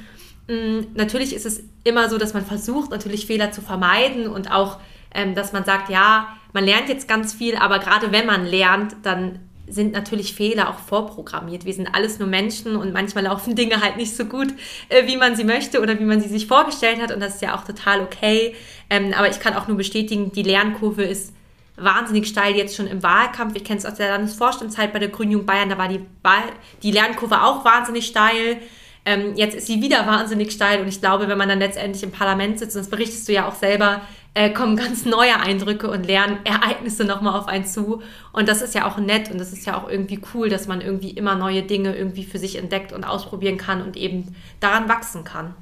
Mm, 0.48 0.94
natürlich 0.94 1.34
ist 1.34 1.46
es 1.46 1.62
immer 1.84 2.08
so, 2.08 2.18
dass 2.18 2.34
man 2.34 2.44
versucht, 2.44 2.90
natürlich 2.90 3.26
Fehler 3.26 3.52
zu 3.52 3.60
vermeiden 3.60 4.26
und 4.26 4.50
auch, 4.50 4.78
ähm, 5.14 5.34
dass 5.34 5.52
man 5.52 5.64
sagt, 5.64 5.90
ja, 5.90 6.28
man 6.52 6.64
lernt 6.64 6.88
jetzt 6.88 7.06
ganz 7.06 7.34
viel, 7.34 7.56
aber 7.56 7.78
gerade 7.78 8.12
wenn 8.12 8.26
man 8.26 8.46
lernt, 8.46 8.96
dann 9.02 9.40
sind 9.70 9.92
natürlich 9.92 10.34
Fehler 10.34 10.70
auch 10.70 10.78
vorprogrammiert. 10.78 11.66
Wir 11.66 11.74
sind 11.74 11.94
alles 11.94 12.18
nur 12.18 12.26
Menschen 12.26 12.76
und 12.76 12.94
manchmal 12.94 13.24
laufen 13.24 13.54
Dinge 13.56 13.82
halt 13.82 13.98
nicht 13.98 14.16
so 14.16 14.24
gut, 14.24 14.48
äh, 14.88 15.06
wie 15.06 15.18
man 15.18 15.36
sie 15.36 15.44
möchte 15.44 15.80
oder 15.82 15.98
wie 15.98 16.04
man 16.04 16.20
sie 16.20 16.28
sich 16.28 16.46
vorgestellt 16.46 17.00
hat 17.00 17.12
und 17.12 17.20
das 17.20 17.36
ist 17.36 17.42
ja 17.42 17.54
auch 17.54 17.64
total 17.64 18.00
okay. 18.00 18.54
Ähm, 18.88 19.12
aber 19.14 19.28
ich 19.28 19.40
kann 19.40 19.54
auch 19.54 19.68
nur 19.68 19.76
bestätigen, 19.76 20.32
die 20.32 20.42
Lernkurve 20.42 21.04
ist 21.04 21.34
wahnsinnig 21.76 22.26
steil 22.26 22.56
jetzt 22.56 22.74
schon 22.74 22.86
im 22.86 23.02
Wahlkampf. 23.02 23.54
Ich 23.54 23.64
kenne 23.64 23.78
es 23.78 23.86
aus 23.86 23.94
der 23.94 24.08
Landesvorstandszeit 24.08 24.92
bei 24.92 24.98
der 24.98 25.08
Grünen 25.08 25.46
Bayern, 25.46 25.68
da 25.68 25.78
war 25.78 25.88
die, 25.88 26.00
Wahl, 26.22 26.42
die 26.82 26.90
Lernkurve 26.90 27.42
auch 27.42 27.64
wahnsinnig 27.64 28.06
steil. 28.06 28.58
Ähm, 29.08 29.36
jetzt 29.36 29.56
ist 29.56 29.66
sie 29.66 29.80
wieder 29.80 30.06
wahnsinnig 30.06 30.52
steil 30.52 30.82
und 30.82 30.88
ich 30.88 31.00
glaube, 31.00 31.28
wenn 31.28 31.38
man 31.38 31.48
dann 31.48 31.60
letztendlich 31.60 32.02
im 32.02 32.10
Parlament 32.10 32.58
sitzt, 32.58 32.76
und 32.76 32.82
das 32.82 32.90
berichtest 32.90 33.26
du 33.26 33.32
ja 33.32 33.48
auch 33.48 33.54
selber, 33.54 34.02
äh, 34.34 34.50
kommen 34.50 34.76
ganz 34.76 35.06
neue 35.06 35.40
Eindrücke 35.40 35.88
und 35.88 36.04
Lernereignisse 36.04 37.06
nochmal 37.06 37.38
auf 37.40 37.48
einen 37.48 37.64
zu. 37.64 38.02
Und 38.34 38.50
das 38.50 38.60
ist 38.60 38.74
ja 38.74 38.86
auch 38.86 38.98
nett 38.98 39.30
und 39.30 39.38
das 39.38 39.54
ist 39.54 39.64
ja 39.64 39.78
auch 39.78 39.88
irgendwie 39.88 40.20
cool, 40.34 40.50
dass 40.50 40.68
man 40.68 40.82
irgendwie 40.82 41.08
immer 41.08 41.36
neue 41.36 41.62
Dinge 41.62 41.96
irgendwie 41.96 42.24
für 42.24 42.36
sich 42.36 42.56
entdeckt 42.56 42.92
und 42.92 43.04
ausprobieren 43.04 43.56
kann 43.56 43.80
und 43.80 43.96
eben 43.96 44.36
daran 44.60 44.90
wachsen 44.90 45.24
kann. 45.24 45.54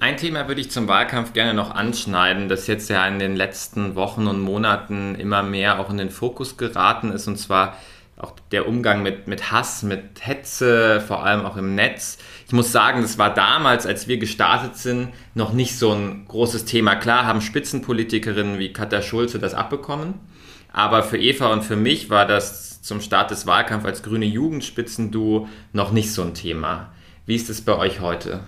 Ein 0.00 0.16
Thema 0.16 0.48
würde 0.48 0.60
ich 0.60 0.72
zum 0.72 0.88
Wahlkampf 0.88 1.34
gerne 1.34 1.54
noch 1.54 1.70
anschneiden, 1.70 2.48
das 2.48 2.66
jetzt 2.66 2.90
ja 2.90 3.06
in 3.06 3.20
den 3.20 3.36
letzten 3.36 3.94
Wochen 3.94 4.26
und 4.26 4.40
Monaten 4.40 5.14
immer 5.14 5.44
mehr 5.44 5.78
auch 5.78 5.88
in 5.88 5.98
den 5.98 6.10
Fokus 6.10 6.56
geraten 6.56 7.12
ist, 7.12 7.28
und 7.28 7.36
zwar 7.36 7.76
auch 8.18 8.32
der 8.50 8.66
Umgang 8.66 9.02
mit, 9.02 9.28
mit 9.28 9.52
Hass, 9.52 9.82
mit 9.82 10.26
Hetze, 10.26 11.02
vor 11.06 11.24
allem 11.24 11.44
auch 11.44 11.56
im 11.56 11.74
Netz. 11.74 12.18
Ich 12.46 12.52
muss 12.52 12.70
sagen, 12.70 13.02
das 13.02 13.18
war 13.18 13.34
damals, 13.34 13.86
als 13.86 14.06
wir 14.06 14.18
gestartet 14.18 14.76
sind, 14.76 15.08
noch 15.34 15.52
nicht 15.52 15.76
so 15.76 15.90
ein 15.90 16.26
großes 16.28 16.64
Thema. 16.64 16.94
Klar 16.94 17.26
haben 17.26 17.40
Spitzenpolitikerinnen 17.40 18.60
wie 18.60 18.72
Katja 18.72 19.02
Schulze 19.02 19.40
das 19.40 19.52
abbekommen, 19.52 20.14
aber 20.72 21.02
für 21.02 21.18
Eva 21.18 21.52
und 21.52 21.64
für 21.64 21.74
mich 21.74 22.08
war 22.08 22.24
das 22.24 22.82
zum 22.82 23.00
Start 23.00 23.32
des 23.32 23.46
Wahlkampfs 23.46 23.86
als 23.86 24.02
grüne 24.04 24.26
Jugendspitzenduo 24.26 25.48
noch 25.72 25.90
nicht 25.90 26.12
so 26.12 26.22
ein 26.22 26.34
Thema. 26.34 26.92
Wie 27.26 27.34
ist 27.34 27.50
es 27.50 27.62
bei 27.62 27.76
euch 27.76 28.00
heute? 28.00 28.40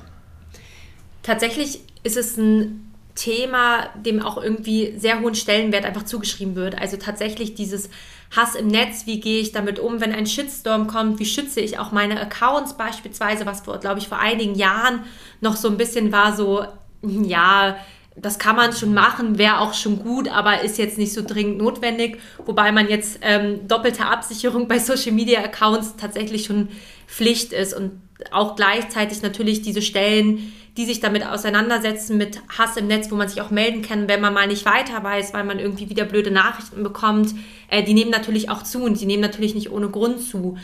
Tatsächlich 1.25 1.81
ist 2.05 2.17
es 2.17 2.37
ein 2.37 2.93
Thema, 3.17 3.89
dem 3.97 4.23
auch 4.23 4.41
irgendwie 4.41 4.95
sehr 4.97 5.21
hohen 5.21 5.35
Stellenwert 5.35 5.85
einfach 5.85 6.05
zugeschrieben 6.05 6.55
wird. 6.55 6.81
Also 6.81 6.97
tatsächlich 6.99 7.57
dieses 7.57 7.91
Hass 8.35 8.55
im 8.55 8.69
Netz, 8.69 9.07
wie 9.07 9.21
gehe 9.21 9.41
ich 9.41 9.53
damit 9.53 9.79
um, 9.79 10.01
wenn 10.01 10.13
ein 10.13 10.27
Shitstorm 10.27 10.87
kommt, 10.87 11.19
wie 11.19 11.27
schütze 11.27 11.61
ich 11.61 11.79
auch 11.79 11.93
meine 11.93 12.21
Accounts 12.21 12.75
beispielsweise, 12.75 13.47
was 13.47 13.63
glaube 13.63 13.99
ich, 13.99 14.09
vor 14.09 14.19
einigen 14.19 14.55
Jahren 14.55 15.05
noch 15.41 15.57
so 15.57 15.69
ein 15.69 15.77
bisschen 15.77 16.13
war, 16.13 16.37
so, 16.37 16.65
ja, 17.03 17.77
das 18.21 18.39
kann 18.39 18.57
man 18.57 18.73
schon 18.73 18.95
machen, 18.95 19.39
wäre 19.39 19.61
auch 19.61 19.75
schon 19.75 20.01
gut, 20.03 20.29
aber 20.29 20.63
ist 20.63 20.79
jetzt 20.79 20.99
nicht 20.99 21.13
so 21.13 21.23
dringend 21.23 21.59
notwendig. 21.59 22.19
Wobei 22.45 22.73
man 22.73 22.89
jetzt 22.89 23.21
ähm, 23.23 23.67
doppelte 23.69 24.07
Absicherung 24.07 24.69
bei 24.69 24.79
Social 24.79 25.13
Media 25.13 25.41
Accounts 25.41 25.95
tatsächlich 25.97 26.47
schon 26.47 26.69
Pflicht 27.07 27.53
ist 27.53 27.75
und 27.75 27.93
auch 28.33 28.57
gleichzeitig 28.57 29.23
natürlich 29.23 29.63
diese 29.63 29.83
Stellen, 29.83 30.53
die 30.79 30.85
sich 30.85 31.01
damit 31.01 31.27
auseinandersetzen 31.27 32.17
mit 32.17 32.41
Hass 32.57 32.77
im 32.77 32.87
Netz, 32.87 33.11
wo 33.11 33.17
man 33.17 33.29
sich 33.29 33.43
auch 33.43 33.51
melden 33.51 33.83
kann, 33.83 34.07
wenn 34.07 34.21
man 34.21 34.33
mal 34.33 34.47
nicht 34.47 34.65
weiter 34.65 35.03
weiß, 35.03 35.35
weil 35.35 35.43
man 35.43 35.59
irgendwie 35.59 35.91
wieder 35.91 36.05
blöde 36.05 36.31
Nachrichten 36.31 36.85
bekommt, 36.85 37.35
äh, 37.69 37.83
die 37.83 37.95
nehmen 37.95 38.13
natürlich 38.13 38.49
auch 38.49 38.63
zu 38.63 38.85
und 38.85 39.01
die 39.01 39.07
nehmen 39.07 39.21
natürlich 39.21 39.57
nicht 39.57 39.73
ohne 39.73 39.89
Grund 39.89 40.23
zu. 40.23 40.57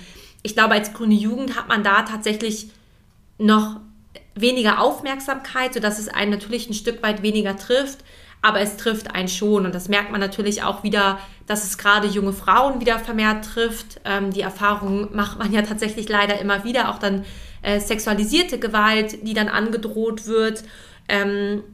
Ich 0.45 0.55
glaube, 0.55 0.75
als 0.75 0.93
grüne 0.93 1.15
Jugend 1.15 1.57
hat 1.57 1.69
man 1.69 1.83
da 1.83 2.03
tatsächlich 2.03 2.69
noch 3.39 3.81
weniger 4.37 4.81
Aufmerksamkeit, 4.81 5.75
sodass 5.75 5.99
es 5.99 6.07
einen 6.07 6.31
natürlich 6.31 6.71
ein 6.71 6.75
Stück 6.75 7.03
weit 7.03 7.23
weniger 7.23 7.57
trifft, 7.57 7.99
aber 8.41 8.61
es 8.61 8.77
trifft 8.77 9.13
einen 9.13 9.27
schon. 9.27 9.67
Und 9.67 9.75
das 9.75 9.89
merkt 9.89 10.13
man 10.13 10.21
natürlich 10.21 10.63
auch 10.63 10.85
wieder, 10.85 11.19
dass 11.49 11.65
es 11.65 11.77
gerade 11.77 12.07
junge 12.07 12.33
Frauen 12.33 12.81
wieder 12.81 13.01
vermehrt 13.01 13.45
trifft. 13.47 14.01
Ähm, 14.05 14.33
die 14.33 14.43
Erfahrung 14.43 15.13
macht 15.13 15.41
man 15.41 15.53
ja 15.53 15.63
tatsächlich 15.63 16.09
leider 16.09 16.39
immer 16.39 16.63
wieder, 16.63 16.91
auch 16.91 17.01
dann 17.01 17.25
äh, 17.65 17.81
sexualisierte 17.81 18.59
Gewalt, 18.59 19.27
die 19.27 19.35
dann 19.35 19.49
angedroht 19.49 20.27
wird. 20.27 20.63
Ähm, 21.09 21.65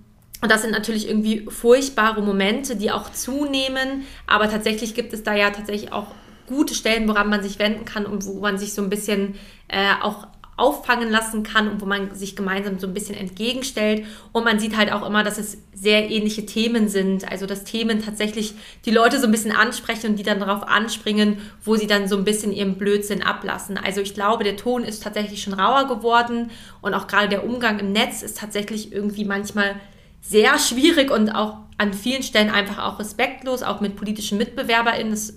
und 0.42 0.50
das 0.50 0.62
sind 0.62 0.70
natürlich 0.70 1.09
irgendwie 1.09 1.47
furchtbare 1.49 2.23
Momente, 2.23 2.76
die 2.76 2.90
auch 2.90 3.12
zunehmen. 3.12 4.04
Aber 4.26 4.49
tatsächlich 4.49 4.94
gibt 4.94 5.12
es 5.12 5.23
da 5.23 5.35
ja 5.35 5.50
tatsächlich 5.50 5.92
auch 5.92 6.06
gute 6.47 6.75
Stellen, 6.75 7.06
woran 7.09 7.28
man 7.28 7.42
sich 7.42 7.59
wenden 7.59 7.85
kann 7.85 8.06
und 8.06 8.25
wo 8.25 8.40
man 8.40 8.59
sich 8.59 8.73
so 8.73 8.82
ein 8.82 8.90
bisschen 8.90 9.35
äh, 9.68 9.92
auch 10.00 10.26
auffangen 10.61 11.11
lassen 11.11 11.43
kann 11.43 11.69
und 11.69 11.81
wo 11.81 11.87
man 11.87 12.14
sich 12.14 12.37
gemeinsam 12.37 12.79
so 12.79 12.87
ein 12.87 12.95
bisschen 12.95 13.17
entgegenstellt. 13.17 14.05
Und 14.33 14.45
man 14.45 14.61
sieht 14.61 14.76
halt 14.76 14.93
auch 14.93 15.07
immer, 15.07 15.25
dass 15.25 15.38
es 15.38 15.59
sehr 15.75 16.11
ähnliche 16.11 16.45
Themen 16.45 16.88
sind. 16.88 17.31
Also 17.31 17.47
dass 17.47 17.64
Themen 17.64 18.05
tatsächlich 18.05 18.55
die 18.85 18.90
Leute 18.90 19.19
so 19.19 19.26
ein 19.26 19.33
bisschen 19.33 19.52
ansprechen 19.52 20.11
und 20.11 20.17
die 20.17 20.23
dann 20.23 20.40
darauf 20.40 20.69
anspringen, 20.69 21.38
wo 21.64 21.76
sie 21.76 21.87
dann 21.87 22.07
so 22.09 22.17
ein 22.17 22.25
bisschen 22.25 22.52
ihren 22.52 22.76
Blödsinn 22.76 23.23
ablassen. 23.23 23.79
Also 23.79 24.00
ich 24.00 24.14
glaube, 24.14 24.45
der 24.45 24.57
Ton 24.57 24.85
ist 24.85 25.02
tatsächlich 25.02 25.43
schon 25.43 25.55
rauer 25.55 25.88
geworden 25.88 26.50
und 26.83 26.95
auch 26.95 27.07
gerade 27.07 27.29
der 27.29 27.45
Umgang 27.45 27.79
im 27.79 27.93
Netz 27.93 28.23
ist 28.23 28.38
tatsächlich 28.38 28.93
irgendwie 28.93 29.25
manchmal 29.25 29.81
sehr 30.21 30.59
schwierig 30.59 31.11
und 31.11 31.31
auch 31.31 31.57
an 31.79 31.95
vielen 31.95 32.23
Stellen 32.23 32.50
einfach 32.50 32.79
auch 32.79 32.99
respektlos, 32.99 33.62
auch 33.62 33.81
mit 33.81 33.97
politischen 33.97 34.37
MitbewerberInnen. 34.37 35.12
Das 35.12 35.35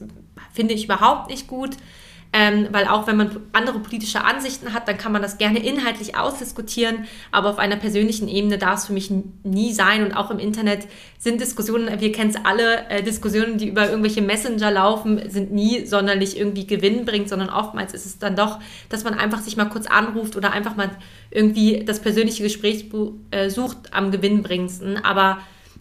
finde 0.53 0.73
ich 0.73 0.85
überhaupt 0.85 1.29
nicht 1.29 1.47
gut. 1.47 1.77
Ähm, 2.35 2.67
weil 2.71 2.87
auch 2.87 3.05
wenn 3.05 3.15
man 3.15 3.29
andere 3.53 3.77
politische 3.77 4.23
Ansichten 4.23 4.73
hat, 4.73 4.87
dann 4.87 4.97
kann 4.97 5.11
man 5.11 5.21
das 5.21 5.37
gerne 5.37 5.63
inhaltlich 5.63 6.17
ausdiskutieren, 6.17 7.05
aber 7.31 7.51
auf 7.51 7.59
einer 7.59 7.75
persönlichen 7.75 8.27
Ebene 8.27 8.57
darf 8.57 8.79
es 8.79 8.87
für 8.87 8.93
mich 8.93 9.11
nie 9.43 9.71
sein. 9.71 10.03
Und 10.03 10.13
auch 10.13 10.31
im 10.31 10.39
Internet 10.39 10.87
sind 11.19 11.39
Diskussionen, 11.39 12.01
wir 12.01 12.11
kennen 12.11 12.31
es 12.31 12.43
alle, 12.43 12.89
äh, 12.89 13.03
Diskussionen, 13.03 13.59
die 13.59 13.67
über 13.67 13.87
irgendwelche 13.87 14.23
Messenger 14.23 14.71
laufen, 14.71 15.29
sind 15.29 15.51
nie 15.51 15.85
sonderlich 15.85 16.35
irgendwie 16.35 16.65
gewinnbringend, 16.65 17.29
sondern 17.29 17.49
oftmals 17.49 17.93
ist 17.93 18.07
es 18.07 18.17
dann 18.17 18.35
doch, 18.35 18.59
dass 18.89 19.03
man 19.03 19.13
einfach 19.13 19.41
sich 19.41 19.55
mal 19.55 19.69
kurz 19.69 19.85
anruft 19.85 20.35
oder 20.35 20.51
einfach 20.53 20.75
mal 20.75 20.89
irgendwie 21.29 21.85
das 21.85 21.99
persönliche 21.99 22.41
Gespräch 22.41 22.89
äh, 23.29 23.51
sucht 23.51 23.93
am 23.93 24.09
gewinnbringendsten. 24.09 25.05
Aber 25.05 25.37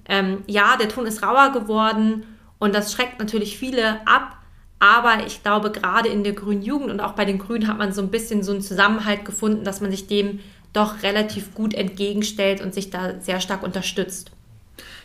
ähm, 0.07 0.43
ja, 0.47 0.77
der 0.77 0.91
Ton 0.91 1.07
ist 1.07 1.23
rauer 1.23 1.53
geworden 1.53 2.27
und 2.59 2.75
das 2.75 2.93
schreckt 2.93 3.19
natürlich 3.19 3.57
viele 3.57 4.07
ab 4.07 4.42
aber 4.83 5.25
ich 5.29 5.45
glaube, 5.45 5.71
gerade 5.71 6.09
in 6.09 6.25
der 6.25 6.33
grünen 6.33 6.61
Jugend 6.61 6.91
und 6.91 6.99
auch 6.99 7.12
bei 7.12 7.25
den 7.25 7.39
Grünen 7.39 7.69
hat 7.69 7.79
man 7.79 7.93
so 7.93 8.03
ein 8.03 8.11
bisschen 8.11 8.43
so 8.43 8.51
einen 8.51 8.62
Zusammenhalt 8.62 9.25
gefunden, 9.25 9.62
dass 9.62 9.81
man 9.81 9.93
sich 9.93 10.09
dem 10.09 10.41
doch 10.73 11.05
relativ 11.05 11.55
gut 11.55 11.73
entgegenstellt 11.73 12.61
und 12.61 12.75
sich 12.75 12.91
da 12.91 13.21
sehr 13.21 13.41
stark 13.41 13.62
unterstützt. 13.62 14.33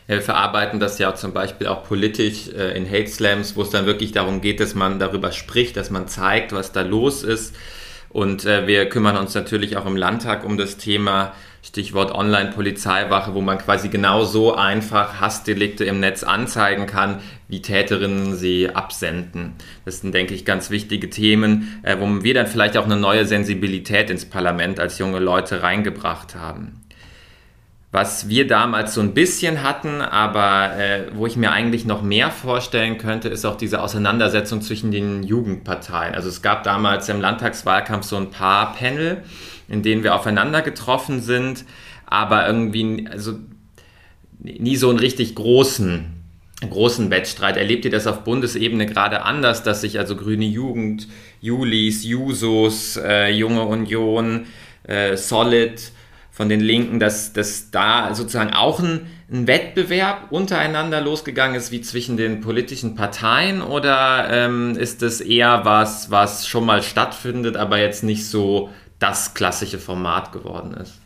Ja, 0.07 0.15
wir 0.15 0.23
verarbeiten 0.23 0.79
das 0.79 0.97
ja 0.97 1.13
zum 1.13 1.31
Beispiel 1.31 1.67
auch 1.67 1.83
politisch 1.83 2.47
äh, 2.47 2.75
in 2.75 2.89
Hate 2.89 3.07
Slams, 3.07 3.55
wo 3.55 3.61
es 3.61 3.69
dann 3.69 3.85
wirklich 3.85 4.13
darum 4.13 4.41
geht, 4.41 4.59
dass 4.59 4.73
man 4.73 4.97
darüber 4.97 5.31
spricht, 5.31 5.77
dass 5.77 5.91
man 5.91 6.07
zeigt, 6.07 6.53
was 6.53 6.71
da 6.71 6.81
los 6.81 7.21
ist. 7.21 7.55
Und 8.09 8.45
äh, 8.45 8.65
wir 8.65 8.89
kümmern 8.89 9.15
uns 9.15 9.35
natürlich 9.35 9.77
auch 9.77 9.85
im 9.85 9.95
Landtag 9.95 10.43
um 10.43 10.57
das 10.57 10.77
Thema 10.77 11.35
Stichwort 11.67 12.13
Online-Polizeiwache, 12.15 13.33
wo 13.33 13.41
man 13.41 13.57
quasi 13.57 13.89
genau 13.89 14.23
so 14.23 14.55
einfach 14.55 15.19
Hassdelikte 15.19 15.83
im 15.83 15.99
Netz 15.99 16.23
anzeigen 16.23 16.85
kann, 16.85 17.19
wie 17.49 17.61
Täterinnen 17.61 18.35
sie 18.35 18.69
absenden. 18.73 19.53
Das 19.83 19.99
sind, 19.99 20.13
denke 20.13 20.33
ich, 20.33 20.45
ganz 20.45 20.69
wichtige 20.69 21.09
Themen, 21.09 21.81
äh, 21.83 21.97
wo 21.99 22.23
wir 22.23 22.33
dann 22.33 22.47
vielleicht 22.47 22.77
auch 22.77 22.85
eine 22.85 22.95
neue 22.95 23.25
Sensibilität 23.25 24.09
ins 24.09 24.25
Parlament 24.25 24.79
als 24.79 24.97
junge 24.97 25.19
Leute 25.19 25.61
reingebracht 25.61 26.35
haben. 26.35 26.83
Was 27.91 28.29
wir 28.29 28.47
damals 28.47 28.93
so 28.93 29.01
ein 29.01 29.13
bisschen 29.13 29.63
hatten, 29.63 30.01
aber 30.01 30.77
äh, 30.77 31.07
wo 31.15 31.25
ich 31.25 31.35
mir 31.35 31.51
eigentlich 31.51 31.85
noch 31.85 32.01
mehr 32.01 32.31
vorstellen 32.31 32.97
könnte, 32.97 33.27
ist 33.27 33.45
auch 33.45 33.55
diese 33.57 33.81
Auseinandersetzung 33.81 34.61
zwischen 34.61 34.91
den 34.91 35.23
Jugendparteien. 35.23 36.15
Also 36.15 36.29
es 36.29 36.41
gab 36.41 36.63
damals 36.63 37.09
im 37.09 37.19
Landtagswahlkampf 37.19 38.05
so 38.05 38.17
ein 38.17 38.29
paar 38.29 38.73
Panel, 38.73 39.23
in 39.67 39.83
denen 39.83 40.03
wir 40.03 40.15
aufeinander 40.15 40.61
getroffen 40.61 41.21
sind, 41.21 41.65
aber 42.05 42.47
irgendwie 42.47 43.07
also 43.11 43.35
nie 44.39 44.75
so 44.75 44.89
einen 44.89 44.99
richtig 44.99 45.35
großen 45.35 46.17
großen 46.61 47.11
Wettstreit. 47.11 47.55
Erlebt 47.57 47.85
ihr 47.85 47.91
das 47.91 48.07
auf 48.07 48.23
Bundesebene 48.23 48.87
gerade 48.87 49.21
anders, 49.21 49.63
dass 49.63 49.81
sich 49.81 49.99
also 49.99 50.15
Grüne 50.15 50.45
Jugend, 50.45 51.07
Julis, 51.39 52.03
Jusos, 52.03 52.97
äh, 52.97 53.29
Junge 53.29 53.63
Union, 53.63 54.47
äh, 54.83 55.15
Solid 55.17 55.91
von 56.31 56.49
den 56.49 56.59
Linken, 56.59 56.99
dass, 56.99 57.33
dass 57.33 57.69
da 57.69 58.13
sozusagen 58.15 58.53
auch 58.53 58.79
ein, 58.79 59.07
ein, 59.31 59.47
Wettbewerb 59.47 60.31
untereinander 60.31 61.01
losgegangen 61.01 61.55
ist, 61.55 61.71
wie 61.71 61.81
zwischen 61.81 62.17
den 62.17 62.41
politischen 62.41 62.95
Parteien? 62.95 63.61
Oder 63.61 64.27
ähm, 64.31 64.75
ist 64.77 65.03
es 65.03 65.21
eher 65.21 65.63
was, 65.63 66.09
was 66.09 66.47
schon 66.47 66.65
mal 66.65 66.81
stattfindet, 66.81 67.55
aber 67.55 67.79
jetzt 67.79 68.03
nicht 68.03 68.25
so 68.27 68.69
das 68.99 69.33
klassische 69.33 69.79
Format 69.79 70.31
geworden 70.31 70.73
ist? 70.73 70.99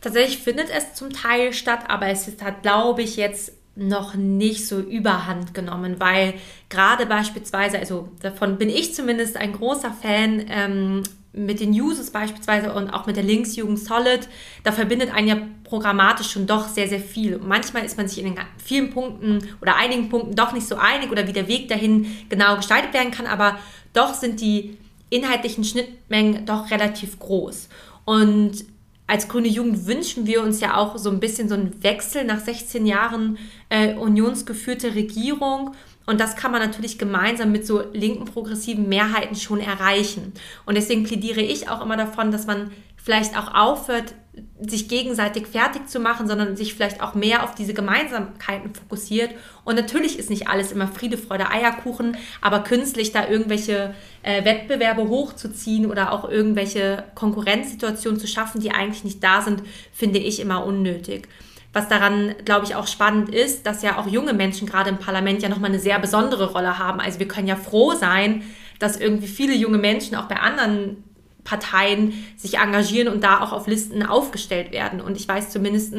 Tatsächlich 0.00 0.38
findet 0.38 0.70
es 0.70 0.94
zum 0.94 1.10
Teil 1.10 1.52
statt, 1.52 1.84
aber 1.88 2.08
es 2.08 2.28
halt, 2.42 2.62
glaube 2.62 3.02
ich, 3.02 3.16
jetzt 3.16 3.52
noch 3.74 4.14
nicht 4.14 4.66
so 4.66 4.80
überhand 4.80 5.54
genommen, 5.54 5.96
weil 5.98 6.34
gerade 6.68 7.06
beispielsweise, 7.06 7.78
also 7.78 8.08
davon 8.20 8.58
bin 8.58 8.68
ich 8.68 8.94
zumindest 8.94 9.36
ein 9.36 9.52
großer 9.52 9.92
Fan, 9.92 10.44
ähm, 10.48 11.02
mit 11.32 11.60
den 11.60 11.70
Users 11.70 12.10
beispielsweise 12.10 12.72
und 12.72 12.90
auch 12.90 13.06
mit 13.06 13.16
der 13.16 13.24
Linksjugend 13.24 13.78
Solid, 13.78 14.28
da 14.64 14.72
verbindet 14.72 15.14
einen 15.14 15.28
ja 15.28 15.36
programmatisch 15.64 16.30
schon 16.30 16.46
doch 16.46 16.68
sehr, 16.68 16.88
sehr 16.88 17.00
viel. 17.00 17.36
Und 17.36 17.48
manchmal 17.48 17.84
ist 17.84 17.96
man 17.96 18.06
sich 18.06 18.22
in 18.22 18.34
vielen 18.58 18.90
Punkten 18.90 19.38
oder 19.62 19.76
einigen 19.76 20.10
Punkten 20.10 20.34
doch 20.34 20.52
nicht 20.52 20.66
so 20.66 20.76
einig 20.76 21.10
oder 21.10 21.26
wie 21.26 21.32
der 21.32 21.48
Weg 21.48 21.68
dahin 21.68 22.06
genau 22.28 22.56
gestaltet 22.56 22.92
werden 22.92 23.12
kann, 23.12 23.26
aber 23.26 23.58
doch 23.94 24.12
sind 24.14 24.40
die 24.40 24.76
inhaltlichen 25.12 25.64
Schnittmengen 25.64 26.46
doch 26.46 26.70
relativ 26.70 27.18
groß. 27.18 27.68
Und 28.04 28.64
als 29.06 29.28
grüne 29.28 29.48
Jugend 29.48 29.86
wünschen 29.86 30.26
wir 30.26 30.42
uns 30.42 30.60
ja 30.60 30.76
auch 30.76 30.96
so 30.96 31.10
ein 31.10 31.20
bisschen 31.20 31.48
so 31.48 31.54
einen 31.54 31.82
Wechsel 31.82 32.24
nach 32.24 32.40
16 32.40 32.86
Jahren 32.86 33.38
äh, 33.68 33.94
unionsgeführte 33.94 34.94
Regierung 34.94 35.74
und 36.06 36.20
das 36.20 36.34
kann 36.36 36.50
man 36.50 36.60
natürlich 36.60 36.98
gemeinsam 36.98 37.52
mit 37.52 37.66
so 37.66 37.84
linken 37.92 38.24
progressiven 38.24 38.88
Mehrheiten 38.88 39.36
schon 39.36 39.60
erreichen. 39.60 40.32
Und 40.66 40.74
deswegen 40.74 41.04
plädiere 41.04 41.40
ich 41.40 41.68
auch 41.68 41.80
immer 41.82 41.96
davon, 41.96 42.32
dass 42.32 42.46
man 42.46 42.72
vielleicht 43.02 43.36
auch 43.36 43.52
aufhört, 43.54 44.14
sich 44.60 44.88
gegenseitig 44.88 45.46
fertig 45.46 45.88
zu 45.88 46.00
machen, 46.00 46.26
sondern 46.26 46.56
sich 46.56 46.72
vielleicht 46.74 47.02
auch 47.02 47.14
mehr 47.14 47.42
auf 47.42 47.54
diese 47.54 47.74
Gemeinsamkeiten 47.74 48.74
fokussiert. 48.74 49.30
Und 49.64 49.74
natürlich 49.74 50.18
ist 50.18 50.30
nicht 50.30 50.48
alles 50.48 50.72
immer 50.72 50.88
Friede, 50.88 51.18
Freude, 51.18 51.50
Eierkuchen, 51.50 52.16
aber 52.40 52.60
künstlich 52.60 53.12
da 53.12 53.28
irgendwelche 53.28 53.94
äh, 54.22 54.44
Wettbewerbe 54.44 55.08
hochzuziehen 55.08 55.90
oder 55.90 56.12
auch 56.12 56.28
irgendwelche 56.28 57.04
Konkurrenzsituationen 57.14 58.18
zu 58.18 58.26
schaffen, 58.26 58.60
die 58.60 58.70
eigentlich 58.70 59.04
nicht 59.04 59.22
da 59.22 59.42
sind, 59.42 59.62
finde 59.92 60.20
ich 60.20 60.40
immer 60.40 60.64
unnötig. 60.64 61.28
Was 61.74 61.88
daran, 61.88 62.34
glaube 62.44 62.66
ich, 62.66 62.74
auch 62.74 62.86
spannend 62.86 63.34
ist, 63.34 63.66
dass 63.66 63.82
ja 63.82 63.98
auch 63.98 64.06
junge 64.06 64.32
Menschen 64.32 64.66
gerade 64.66 64.90
im 64.90 64.98
Parlament 64.98 65.42
ja 65.42 65.48
nochmal 65.48 65.70
eine 65.70 65.80
sehr 65.80 65.98
besondere 65.98 66.52
Rolle 66.52 66.78
haben. 66.78 67.00
Also 67.00 67.18
wir 67.18 67.28
können 67.28 67.48
ja 67.48 67.56
froh 67.56 67.94
sein, 67.94 68.42
dass 68.78 68.96
irgendwie 68.98 69.28
viele 69.28 69.54
junge 69.54 69.78
Menschen 69.78 70.16
auch 70.16 70.26
bei 70.26 70.36
anderen 70.36 71.04
Parteien 71.44 72.12
sich 72.36 72.58
engagieren 72.58 73.08
und 73.08 73.24
da 73.24 73.40
auch 73.40 73.52
auf 73.52 73.66
Listen 73.66 74.02
aufgestellt 74.02 74.72
werden. 74.72 75.00
Und 75.00 75.16
ich 75.16 75.26
weiß 75.26 75.50
zumindest 75.50 75.94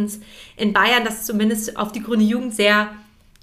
in 0.56 0.74
Bayern, 0.74 1.04
dass 1.04 1.26
zumindest 1.26 1.78
auf 1.78 1.92
die 1.92 2.02
grüne 2.02 2.24
Jugend 2.24 2.56
sehr 2.56 2.90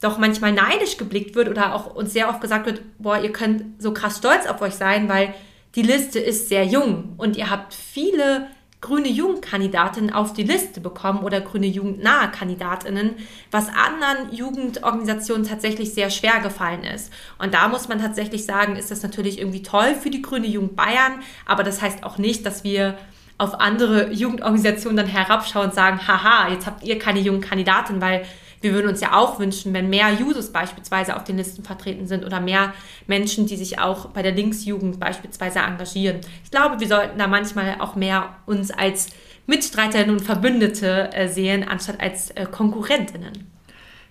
doch 0.00 0.16
manchmal 0.16 0.52
neidisch 0.52 0.96
geblickt 0.96 1.34
wird 1.34 1.48
oder 1.48 1.74
auch 1.74 1.94
uns 1.94 2.12
sehr 2.12 2.28
oft 2.30 2.40
gesagt 2.40 2.66
wird, 2.66 2.80
boah, 2.98 3.20
ihr 3.20 3.32
könnt 3.32 3.64
so 3.82 3.92
krass 3.92 4.18
stolz 4.18 4.46
auf 4.46 4.62
euch 4.62 4.74
sein, 4.74 5.08
weil 5.08 5.34
die 5.74 5.82
Liste 5.82 6.18
ist 6.18 6.48
sehr 6.48 6.64
jung 6.64 7.14
und 7.16 7.36
ihr 7.36 7.50
habt 7.50 7.74
viele 7.74 8.46
grüne 8.80 9.08
Jugendkandidatinnen 9.08 10.12
auf 10.12 10.32
die 10.32 10.42
Liste 10.42 10.80
bekommen 10.80 11.20
oder 11.20 11.40
grüne 11.40 11.66
Jugendnahe 11.66 12.30
Kandidatinnen, 12.30 13.14
was 13.50 13.68
anderen 13.68 14.34
Jugendorganisationen 14.34 15.46
tatsächlich 15.46 15.92
sehr 15.92 16.08
schwer 16.08 16.40
gefallen 16.40 16.84
ist. 16.84 17.12
Und 17.38 17.52
da 17.52 17.68
muss 17.68 17.88
man 17.88 18.00
tatsächlich 18.00 18.46
sagen, 18.46 18.76
ist 18.76 18.90
das 18.90 19.02
natürlich 19.02 19.38
irgendwie 19.38 19.62
toll 19.62 19.94
für 19.94 20.08
die 20.10 20.22
grüne 20.22 20.46
Jugend 20.46 20.76
Bayern, 20.76 21.20
aber 21.44 21.62
das 21.62 21.82
heißt 21.82 22.04
auch 22.04 22.16
nicht, 22.16 22.46
dass 22.46 22.64
wir 22.64 22.96
auf 23.36 23.58
andere 23.58 24.12
Jugendorganisationen 24.12 24.96
dann 24.96 25.06
herabschauen 25.06 25.66
und 25.68 25.74
sagen, 25.74 26.06
haha, 26.06 26.50
jetzt 26.50 26.66
habt 26.66 26.82
ihr 26.84 26.98
keine 26.98 27.20
jungen 27.20 27.40
Kandidaten, 27.40 28.00
weil 28.00 28.24
wir 28.60 28.72
würden 28.72 28.88
uns 28.88 29.00
ja 29.00 29.14
auch 29.14 29.38
wünschen, 29.38 29.72
wenn 29.72 29.88
mehr 29.88 30.08
Users 30.20 30.52
beispielsweise 30.52 31.16
auf 31.16 31.24
den 31.24 31.36
Listen 31.36 31.64
vertreten 31.64 32.06
sind 32.06 32.24
oder 32.24 32.40
mehr 32.40 32.74
Menschen, 33.06 33.46
die 33.46 33.56
sich 33.56 33.78
auch 33.78 34.06
bei 34.06 34.22
der 34.22 34.32
Linksjugend 34.32 35.00
beispielsweise 35.00 35.60
engagieren. 35.60 36.20
Ich 36.44 36.50
glaube, 36.50 36.80
wir 36.80 36.88
sollten 36.88 37.18
da 37.18 37.26
manchmal 37.26 37.76
auch 37.80 37.94
mehr 37.94 38.36
uns 38.46 38.70
als 38.70 39.08
Mitstreiterinnen 39.46 40.16
und 40.16 40.24
Verbündete 40.24 41.12
äh, 41.12 41.28
sehen, 41.28 41.66
anstatt 41.66 42.00
als 42.00 42.30
äh, 42.32 42.46
Konkurrentinnen. 42.50 43.49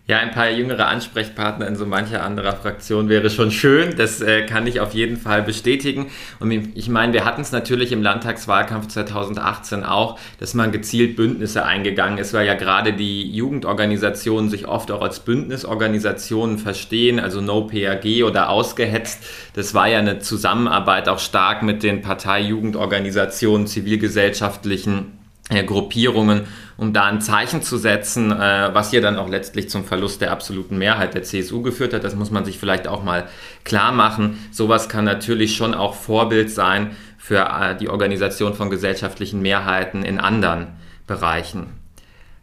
Ja, 0.10 0.18
ein 0.18 0.32
paar 0.32 0.50
jüngere 0.50 0.88
Ansprechpartner 0.88 1.68
in 1.68 1.76
so 1.76 1.86
mancher 1.86 2.24
anderer 2.24 2.54
Fraktion 2.54 3.10
wäre 3.10 3.30
schon 3.30 3.52
schön. 3.52 3.96
Das 3.96 4.22
äh, 4.22 4.44
kann 4.44 4.66
ich 4.66 4.80
auf 4.80 4.96
jeden 4.96 5.18
Fall 5.18 5.44
bestätigen. 5.44 6.08
Und 6.40 6.52
ich 6.52 6.90
meine, 6.90 7.14
wir 7.14 7.26
hatten 7.26 7.42
es 7.42 7.52
natürlich 7.52 7.92
im 7.92 8.02
Landtagswahlkampf 8.02 8.88
2018 8.88 9.84
auch, 9.84 10.18
dass 10.40 10.56
man 10.56 10.72
gezielt 10.72 11.16
Bündnisse 11.16 11.64
eingegangen 11.64 12.18
ist, 12.18 12.34
weil 12.34 12.48
ja 12.48 12.56
gerade 12.56 12.94
die 12.94 13.32
Jugendorganisationen 13.32 14.50
sich 14.50 14.68
oft 14.68 14.90
auch 14.90 15.04
als 15.04 15.20
Bündnisorganisationen 15.20 16.58
verstehen, 16.58 17.20
also 17.20 17.40
No 17.40 17.68
PAG 17.68 18.24
oder 18.26 18.50
ausgehetzt. 18.50 19.24
Das 19.54 19.76
war 19.76 19.90
ja 19.90 20.00
eine 20.00 20.18
Zusammenarbeit 20.18 21.08
auch 21.08 21.20
stark 21.20 21.62
mit 21.62 21.84
den 21.84 22.02
Parteijugendorganisationen, 22.02 23.68
zivilgesellschaftlichen 23.68 25.19
Gruppierungen, 25.50 26.44
um 26.78 26.94
da 26.94 27.06
ein 27.06 27.22
Zeichen 27.22 27.62
zu 27.62 27.78
setzen, 27.78 28.32
äh, 28.32 28.70
was 28.74 28.92
hier 28.92 29.02
dann 29.02 29.18
auch 29.18 29.28
letztlich 29.28 29.70
zum 29.70 29.84
Verlust 29.84 30.22
der 30.22 30.32
absoluten 30.32 30.78
Mehrheit 30.78 31.16
der 31.16 31.24
CSU 31.24 31.62
geführt 31.62 31.94
hat. 31.94 32.04
Das 32.04 32.16
muss 32.16 32.32
man 32.32 32.46
sich 32.46 32.60
vielleicht 32.60 32.88
auch 32.88 33.04
mal 33.04 33.28
klar 33.64 33.92
machen. 33.92 34.38
Sowas 34.52 34.90
kann 34.90 35.06
natürlich 35.06 35.56
schon 35.56 35.74
auch 35.74 35.96
Vorbild 35.96 36.52
sein 36.52 36.96
für 37.18 37.40
äh, 37.40 37.76
die 37.76 37.90
Organisation 37.90 38.54
von 38.54 38.70
gesellschaftlichen 38.70 39.42
Mehrheiten 39.42 40.04
in 40.04 40.20
anderen 40.20 40.68
Bereichen. 41.08 41.68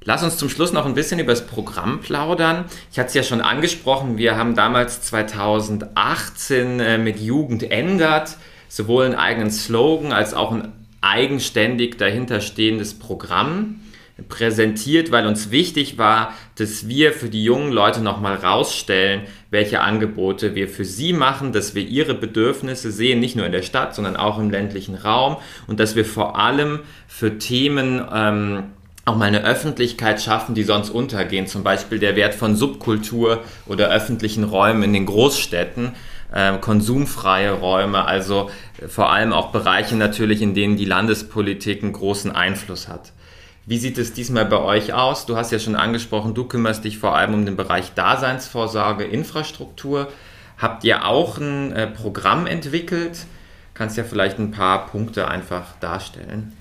Lass 0.02 0.22
uns 0.22 0.36
zum 0.36 0.48
Schluss 0.48 0.72
noch 0.72 0.86
ein 0.86 0.94
bisschen 0.94 1.18
über 1.18 1.32
das 1.32 1.46
Programm 1.46 2.00
plaudern. 2.00 2.66
Ich 2.92 2.98
hatte 2.98 3.08
es 3.08 3.14
ja 3.14 3.22
schon 3.22 3.40
angesprochen, 3.40 4.18
wir 4.18 4.36
haben 4.36 4.54
damals 4.54 5.02
2018 5.02 6.80
äh, 6.80 6.98
mit 6.98 7.18
Jugend 7.20 7.70
ändert 7.70 8.36
sowohl 8.68 9.04
einen 9.04 9.14
eigenen 9.14 9.50
Slogan 9.50 10.12
als 10.12 10.34
auch 10.34 10.52
ein 10.52 10.72
eigenständig 11.00 11.96
dahinterstehendes 11.98 12.98
Programm 12.98 13.80
präsentiert, 14.28 15.12
weil 15.12 15.26
uns 15.26 15.50
wichtig 15.50 15.98
war, 15.98 16.32
dass 16.56 16.88
wir 16.88 17.12
für 17.12 17.28
die 17.28 17.44
jungen 17.44 17.70
Leute 17.70 18.00
nochmal 18.00 18.37
rausstellen, 18.37 19.22
welche 19.50 19.80
Angebote 19.80 20.54
wir 20.54 20.68
für 20.68 20.87
sie 20.87 21.12
machen, 21.12 21.52
dass 21.52 21.74
wir 21.74 21.87
ihre 21.87 22.14
Bedürfnisse 22.14 22.90
sehen, 22.90 23.20
nicht 23.20 23.37
nur 23.37 23.44
in 23.44 23.52
der 23.52 23.62
Stadt, 23.62 23.94
sondern 23.94 24.16
auch 24.16 24.38
im 24.38 24.50
ländlichen 24.50 24.94
Raum 24.94 25.37
und 25.66 25.80
dass 25.80 25.96
wir 25.96 26.06
vor 26.06 26.38
allem 26.38 26.80
für 27.06 27.38
Themen 27.38 28.02
ähm, 28.11 28.62
auch 29.04 29.16
mal 29.16 29.26
eine 29.26 29.44
Öffentlichkeit 29.44 30.20
schaffen, 30.20 30.54
die 30.54 30.64
sonst 30.64 30.90
untergehen, 30.90 31.46
zum 31.46 31.62
Beispiel 31.62 31.98
der 31.98 32.16
Wert 32.16 32.35
von 32.35 32.56
Subkultur 32.56 33.44
oder 33.66 33.90
öffentlichen 33.90 34.44
Räumen 34.44 34.82
in 34.82 34.92
den 34.94 35.06
Großstädten 35.06 35.92
äh, 36.32 36.56
konsumfreie 36.58 37.52
Räume, 37.52 38.04
also 38.04 38.50
äh, 38.80 38.88
vor 38.88 39.10
allem 39.10 39.32
auch 39.32 39.52
Bereiche 39.52 39.96
natürlich, 39.96 40.42
in 40.42 40.54
denen 40.54 40.76
die 40.76 40.84
Landespolitik 40.84 41.82
einen 41.82 41.92
großen 41.92 42.30
Einfluss 42.30 42.88
hat. 42.88 43.12
Wie 43.68 43.78
sieht 43.78 43.98
es 43.98 44.12
diesmal 44.12 44.44
bei 44.44 44.58
euch 44.58 44.92
aus? 44.92 45.26
Du 45.26 45.36
hast 45.36 45.50
ja 45.50 45.58
schon 45.58 45.74
angesprochen, 45.74 46.34
du 46.34 46.44
kümmerst 46.44 46.84
dich 46.84 46.98
vor 46.98 47.16
allem 47.16 47.34
um 47.34 47.44
den 47.46 47.56
Bereich 47.56 47.94
Daseinsvorsorge, 47.94 49.04
Infrastruktur. 49.04 50.08
Habt 50.56 50.84
ihr 50.84 51.04
auch 51.04 51.38
ein 51.38 51.72
äh, 51.72 51.86
Programm 51.88 52.46
entwickelt? 52.46 53.26
Kannst 53.74 53.96
ja 53.96 54.04
vielleicht 54.04 54.38
ein 54.38 54.52
paar 54.52 54.86
Punkte 54.86 55.28
einfach 55.28 55.76
darstellen. 55.80 56.52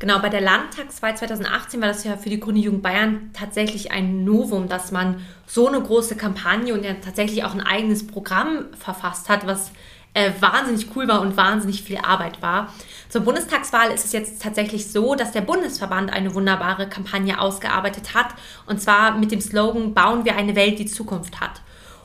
Genau, 0.00 0.18
bei 0.18 0.30
der 0.30 0.40
Landtagswahl 0.40 1.14
2018 1.14 1.78
war 1.82 1.88
das 1.88 2.04
ja 2.04 2.16
für 2.16 2.30
die 2.30 2.40
Grüne 2.40 2.58
Jugend 2.58 2.82
Bayern 2.82 3.30
tatsächlich 3.34 3.92
ein 3.92 4.24
Novum, 4.24 4.66
dass 4.66 4.92
man 4.92 5.20
so 5.46 5.68
eine 5.68 5.78
große 5.78 6.16
Kampagne 6.16 6.72
und 6.72 6.86
ja 6.86 6.94
tatsächlich 6.94 7.44
auch 7.44 7.52
ein 7.52 7.60
eigenes 7.60 8.06
Programm 8.06 8.68
verfasst 8.78 9.28
hat, 9.28 9.46
was 9.46 9.72
äh, 10.14 10.30
wahnsinnig 10.40 10.96
cool 10.96 11.06
war 11.06 11.20
und 11.20 11.36
wahnsinnig 11.36 11.82
viel 11.82 11.98
Arbeit 11.98 12.40
war. 12.40 12.72
Zur 13.10 13.20
Bundestagswahl 13.20 13.90
ist 13.90 14.06
es 14.06 14.12
jetzt 14.12 14.40
tatsächlich 14.40 14.90
so, 14.90 15.16
dass 15.16 15.32
der 15.32 15.42
Bundesverband 15.42 16.10
eine 16.10 16.34
wunderbare 16.34 16.88
Kampagne 16.88 17.38
ausgearbeitet 17.38 18.14
hat 18.14 18.28
und 18.64 18.80
zwar 18.80 19.18
mit 19.18 19.30
dem 19.32 19.42
Slogan 19.42 19.92
Bauen 19.92 20.24
wir 20.24 20.34
eine 20.34 20.56
Welt, 20.56 20.78
die 20.78 20.86
Zukunft 20.86 21.42
hat. 21.42 21.60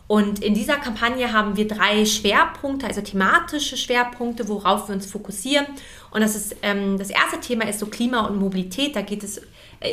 Und 0.07 0.43
in 0.43 0.53
dieser 0.53 0.75
Kampagne 0.75 1.33
haben 1.33 1.57
wir 1.57 1.67
drei 1.67 2.05
Schwerpunkte, 2.05 2.85
also 2.85 3.01
thematische 3.01 3.75
Schwerpunkte, 3.75 4.47
worauf 4.47 4.87
wir 4.87 4.95
uns 4.95 5.09
fokussieren. 5.09 5.65
Und 6.11 6.21
das 6.21 6.35
ist 6.35 6.57
ähm, 6.61 6.97
das 6.99 7.09
erste 7.09 7.39
Thema 7.39 7.67
ist 7.67 7.79
so 7.79 7.87
Klima 7.87 8.27
und 8.27 8.37
Mobilität. 8.37 8.95
Da 8.95 9.01
geht 9.01 9.23
es 9.23 9.41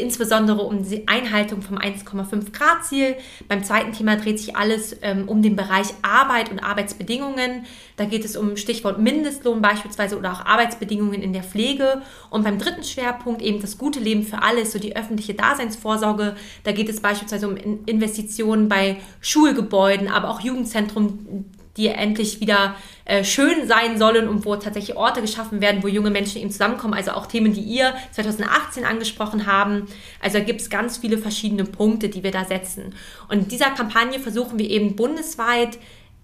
insbesondere 0.01 0.63
um 0.63 0.89
die 0.89 1.07
Einhaltung 1.09 1.63
vom 1.63 1.79
1,5 1.79 2.53
Grad 2.53 2.85
Ziel. 2.85 3.17
Beim 3.49 3.65
zweiten 3.65 3.93
Thema 3.93 4.17
dreht 4.17 4.39
sich 4.39 4.57
alles 4.57 4.97
ähm, 5.03 5.29
um 5.29 5.43
den 5.43 5.57
Bereich 5.57 5.89
Arbeit 6.03 6.51
und 6.51 6.61
Arbeitsbedingungen. 6.61 7.67
Da 7.97 8.05
geht 8.05 8.25
es 8.25 8.37
um 8.37 8.57
Stichwort 8.57 8.99
Mindestlohn 8.99 9.63
beispielsweise 9.63 10.19
oder 10.19 10.33
auch 10.33 10.45
Arbeitsbedingungen 10.45 11.23
in 11.23 11.33
der 11.33 11.43
Pflege. 11.43 12.03
Und 12.31 12.45
beim 12.45 12.59
dritten 12.59 12.85
Schwerpunkt 12.85 13.43
eben 13.43 13.61
das 13.61 13.79
gute 13.79 14.01
Leben 14.01 14.25
für 14.25 14.43
alle, 14.43 14.67
so 14.67 14.79
die 14.79 14.97
öffentliche 14.97 15.35
Daseinsvorsorge. 15.35 16.37
Da 16.65 16.73
geht 16.73 16.89
es 16.89 17.01
beispielsweise 17.01 17.49
um 17.49 17.57
Investitionen 17.87 18.69
bei 18.69 18.97
Schulgebäuden, 19.21 20.09
aber 20.09 20.31
auch 20.31 20.41
Jugendzentrum, 20.41 21.45
die 21.77 21.89
endlich 21.89 22.41
wieder 22.41 22.77
äh, 23.05 23.25
schön 23.25 23.67
sein 23.67 23.99
sollen 23.99 24.29
und 24.29 24.45
wo 24.45 24.57
tatsächlich 24.57 24.97
Orte 24.97 25.23
geschaffen 25.23 25.61
werden, 25.61 25.83
wo 25.83 25.89
junge 25.89 26.11
Menschen 26.11 26.41
eben 26.41 26.51
zusammenkommen. 26.51 26.95
Also 26.95 27.13
auch 27.13 27.27
Themen, 27.27 27.53
die 27.53 27.63
ihr 27.63 27.95
2018 28.13 28.85
angesprochen 28.85 29.47
haben. 29.47 29.87
Also 30.21 30.41
gibt 30.43 30.61
es 30.61 30.71
ganz 30.71 30.99
viele 30.99 31.19
verschiedene 31.19 31.65
Punkte, 31.65 32.09
die 32.09 32.23
wir 32.23 32.31
da 32.31 32.45
setzen. 32.45 32.95
Und 33.29 33.39
in 33.39 33.49
dieser 33.49 33.71
Kampagne 33.71 34.19
versuchen 34.19 34.59
wir 34.59 34.69
eben 34.69 34.97
bundesweit 34.97 35.79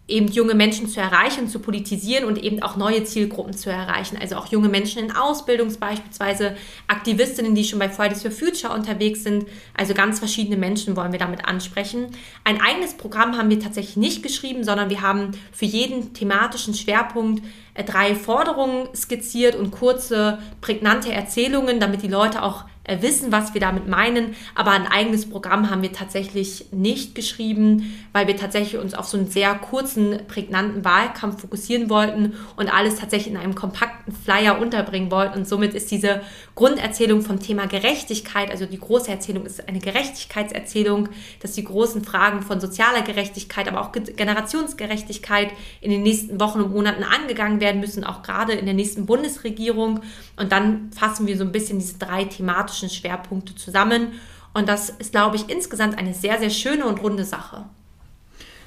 eben 0.09 0.29
junge 0.29 0.55
Menschen 0.55 0.89
zu 0.89 1.01
erreichen, 1.01 1.49
zu 1.49 1.61
politisieren 1.61 2.25
und 2.25 2.43
eben 2.43 2.63
auch 2.63 2.77
neue 2.77 3.05
Zielgruppen 3.05 3.53
zu 3.53 3.71
erreichen. 3.71 4.17
Also 4.19 4.37
auch 4.37 4.47
junge 4.47 4.71
Menschen 4.71 5.05
in 5.05 5.13
Ausbildung, 5.13 5.71
beispielsweise 5.79 6.57
Aktivistinnen, 6.87 7.55
die 7.55 7.65
schon 7.65 7.79
bei 7.79 7.91
Fridays 7.91 8.23
for 8.23 8.31
Future 8.31 8.73
unterwegs 8.73 9.23
sind. 9.23 9.47
Also 9.77 9.93
ganz 9.93 10.19
verschiedene 10.19 10.57
Menschen 10.57 10.97
wollen 10.97 11.13
wir 11.13 11.19
damit 11.19 11.45
ansprechen. 11.45 12.07
Ein 12.43 12.61
eigenes 12.61 12.95
Programm 12.95 13.37
haben 13.37 13.51
wir 13.51 13.61
tatsächlich 13.61 13.99
nicht 13.99 14.23
geschrieben, 14.23 14.65
sondern 14.65 14.89
wir 14.89 15.03
haben 15.03 15.33
für 15.53 15.67
jeden 15.67 16.15
thematischen 16.15 16.73
Schwerpunkt 16.73 17.45
äh, 17.75 17.85
drei 17.85 18.15
Forderungen 18.15 18.89
skizziert 18.97 19.57
und 19.57 19.71
kurze, 19.71 20.39
prägnante 20.63 21.13
Erzählungen, 21.13 21.81
damit 21.81 22.03
die 22.03 22.09
Leute 22.09 22.43
auch 22.43 22.65
wissen, 23.01 23.33
was 23.33 23.55
wir 23.55 23.61
damit 23.61 23.87
meinen. 23.87 24.35
Aber 24.55 24.73
ein 24.73 24.87
eigenes 24.87 25.29
Programm 25.29 25.71
haben 25.71 25.83
wir 25.83 25.93
tatsächlich 25.93 26.67
nicht 26.73 27.15
geschrieben, 27.15 27.95
weil 28.13 28.27
wir 28.27 28.37
tatsächlich 28.37 28.81
uns 28.81 28.95
auf 28.95 29.07
so 29.07 29.17
einen 29.17 29.29
sehr 29.29 29.55
kurzen, 29.55 30.21
prägnanten 30.27 30.85
Wahlkampf 30.85 31.41
fokussieren 31.41 31.91
wollten 31.91 32.35
und 32.57 32.73
alles 32.73 32.97
tatsächlich 32.97 33.33
in 33.35 33.41
einem 33.41 33.55
kompakten 33.55 34.13
Flyer 34.13 34.61
unterbringen 34.61 35.11
wollten. 35.11 35.39
Und 35.39 35.49
somit 35.49 35.75
ist 35.75 35.91
diese 35.91 36.23
Grunderzählung 36.55 37.23
vom 37.23 37.41
Thema 37.41 37.67
Gerechtigkeit, 37.67 38.51
also 38.51 38.67
die 38.67 38.79
große 38.79 39.11
Erzählung 39.11 39.47
ist 39.47 39.69
eine 39.69 39.79
Gerechtigkeitserzählung, 39.79 41.09
dass 41.41 41.53
die 41.53 41.65
großen 41.65 42.05
Fragen 42.05 42.43
von 42.43 42.61
sozialer 42.61 43.03
Gerechtigkeit, 43.03 43.69
aber 43.69 43.81
auch 43.81 43.93
Generationsgerechtigkeit 43.93 45.51
in 45.81 45.91
den 45.91 46.03
nächsten 46.03 46.41
Wochen 46.41 46.61
und 46.61 46.73
Monaten 46.73 47.05
angegangen 47.05 47.61
werden 47.61 47.81
müssen, 47.81 48.05
auch 48.05 48.23
gerade 48.23 48.53
in 48.53 48.65
der 48.65 48.75
nächsten 48.75 49.07
Bundesregierung. 49.07 50.01
Und 50.39 50.53
dann 50.53 50.91
fassen 50.93 51.27
wir 51.27 51.37
so 51.37 51.45
ein 51.45 51.53
bisschen 51.53 51.79
diese 51.79 51.99
drei 51.99 52.25
thematischen 52.25 52.91
Schwerpunkte 52.91 53.55
zusammen. 53.55 54.13
Und 54.55 54.69
das 54.69 54.91
ist, 54.91 55.13
glaube 55.13 55.37
ich, 55.37 55.49
insgesamt 55.49 55.99
eine 55.99 56.15
sehr, 56.15 56.39
sehr 56.39 56.51
schöne 56.51 56.87
und 56.87 57.03
runde 57.03 57.25
Sache. 57.25 57.65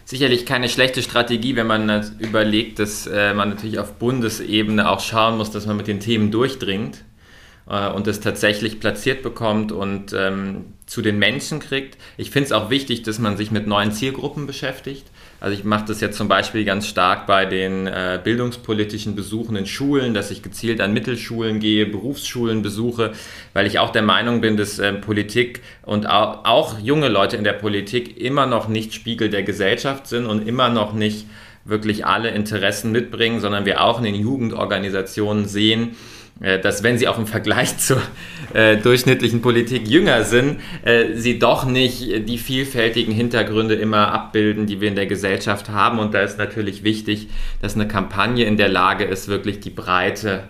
Sicherlich 0.06 0.46
keine 0.46 0.68
schlechte 0.68 1.02
Strategie, 1.02 1.56
wenn 1.56 1.68
man 1.68 2.18
überlegt, 2.20 2.80
dass 2.80 3.08
äh, 3.08 3.34
man 3.34 3.50
natürlich 3.50 3.80
auf 3.80 3.94
Bundesebene 3.94 4.90
auch 4.90 5.00
schauen 5.00 5.38
muss, 5.38 5.52
dass 5.52 5.66
man 5.66 5.78
mit 5.78 5.88
den 5.88 6.00
Themen 6.00 6.32
durchdringt 6.32 7.04
äh, 7.70 7.90
und 7.90 8.08
es 8.08 8.20
tatsächlich 8.20 8.80
platziert 8.80 9.24
bekommt 9.24 9.72
und 9.72 10.14
ähm, 10.14 10.74
zu 10.86 11.02
den 11.02 11.20
Menschen 11.20 11.60
kriegt. 11.60 11.98
Ich 12.18 12.32
finde 12.32 12.48
es 12.48 12.52
auch 12.52 12.70
wichtig, 12.70 13.04
dass 13.04 13.20
man 13.20 13.38
sich 13.38 13.52
mit 13.52 13.68
neuen 13.68 13.92
Zielgruppen 13.92 14.48
beschäftigt. 14.48 15.06
Also 15.42 15.58
ich 15.58 15.64
mache 15.64 15.86
das 15.88 16.02
jetzt 16.02 16.18
zum 16.18 16.28
Beispiel 16.28 16.64
ganz 16.66 16.86
stark 16.86 17.26
bei 17.26 17.48
den 17.48 17.88
äh, 17.88 18.20
bildungspolitischen 18.24 19.16
Besuchen 19.16 19.56
in 19.56 19.66
Schulen, 19.66 20.14
dass 20.14 20.30
ich 20.30 20.44
gezielt 20.44 20.80
an 20.82 20.94
Mittelschulen 20.94 21.60
gehe, 21.60 21.88
Berufsschulen 21.88 22.62
besuche, 22.62 23.14
weil 23.54 23.66
ich 23.66 23.80
auch 23.80 23.90
der 23.90 24.04
Meinung 24.04 24.42
bin, 24.42 24.56
dass 24.56 24.78
äh, 24.78 24.94
Politik 24.94 25.62
und 25.82 26.08
auch, 26.08 26.46
auch 26.46 26.78
junge 26.78 27.10
Leute 27.10 27.38
in 27.38 27.44
der 27.44 27.54
Politik 27.54 28.22
immer 28.22 28.46
noch 28.46 28.68
nicht 28.68 28.94
Spiegel 28.94 29.32
der 29.32 29.42
Gesellschaft 29.42 30.06
sind 30.06 30.28
und 30.28 30.48
immer 30.48 30.70
noch 30.70 30.94
nicht 30.94 31.26
wirklich 31.66 32.06
alle 32.06 32.30
Interessen 32.30 32.92
mitbringen, 32.92 33.40
sondern 33.40 33.66
wir 33.66 33.84
auch 33.84 33.98
in 33.98 34.04
den 34.04 34.16
Jugendorganisationen 34.16 35.48
sehen, 35.48 35.96
dass 36.60 36.82
wenn 36.82 36.98
sie 36.98 37.08
auch 37.08 37.20
im 37.20 37.28
Vergleich 37.28 37.78
zur 37.80 38.02
äh, 38.54 38.78
durchschnittlichen 38.78 39.42
Politik 39.42 39.88
jünger 39.88 40.24
sind, 40.24 40.60
äh, 40.84 41.14
sie 41.14 41.40
doch 41.40 41.66
nicht 41.66 42.28
die 42.28 42.38
vielfältigen 42.38 43.14
Hintergründe 43.14 43.76
immer 43.76 44.12
abbilden, 44.12 44.66
die 44.66 44.82
wir 44.82 44.88
in 44.88 44.96
der 44.96 45.06
Gesellschaft 45.06 45.70
haben. 45.70 46.00
Und 46.00 46.14
da 46.14 46.22
ist 46.22 46.38
natürlich 46.38 46.84
wichtig, 46.84 47.30
dass 47.62 47.76
eine 47.76 47.88
Kampagne 47.88 48.46
in 48.46 48.58
der 48.58 48.70
Lage 48.70 49.04
ist, 49.04 49.28
wirklich 49.28 49.60
die 49.60 49.70
breite, 49.70 50.50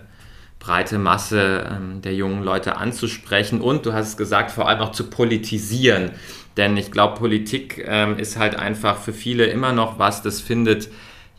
breite 0.58 0.98
Masse 0.98 1.66
ähm, 1.70 2.00
der 2.00 2.14
jungen 2.14 2.42
Leute 2.42 2.76
anzusprechen 2.76 3.60
und, 3.60 3.84
du 3.84 3.92
hast 3.92 4.08
es 4.08 4.16
gesagt, 4.16 4.50
vor 4.50 4.68
allem 4.68 4.80
auch 4.80 4.92
zu 4.92 5.10
politisieren. 5.10 6.12
Denn 6.56 6.76
ich 6.76 6.90
glaube, 6.90 7.18
Politik 7.18 7.84
ähm, 7.86 8.18
ist 8.18 8.38
halt 8.38 8.56
einfach 8.56 8.98
für 8.98 9.12
viele 9.12 9.44
immer 9.46 9.72
noch 9.72 9.98
was, 9.98 10.22
das 10.22 10.40
findet 10.40 10.88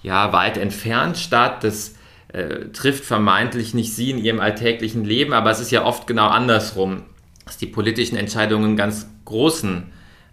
ja 0.04 0.34
weit 0.34 0.58
entfernt 0.58 1.18
statt. 1.18 1.64
Das 1.64 1.96
äh, 2.34 2.70
trifft 2.74 3.06
vermeintlich 3.06 3.74
nicht 3.74 3.96
sie 3.96 4.10
in 4.10 4.18
ihrem 4.18 4.40
alltäglichen 4.40 5.06
Leben, 5.06 5.34
aber 5.34 5.52
es 5.52 5.60
ist 5.60 5.72
ja 5.72 5.86
oft 5.86 6.08
genau 6.08 6.28
andersrum, 6.28 7.04
dass 7.46 7.58
die 7.58 7.68
politischen 7.68 8.18
Entscheidungen 8.18 8.76
ganz 8.76 9.08
großen 9.26 9.84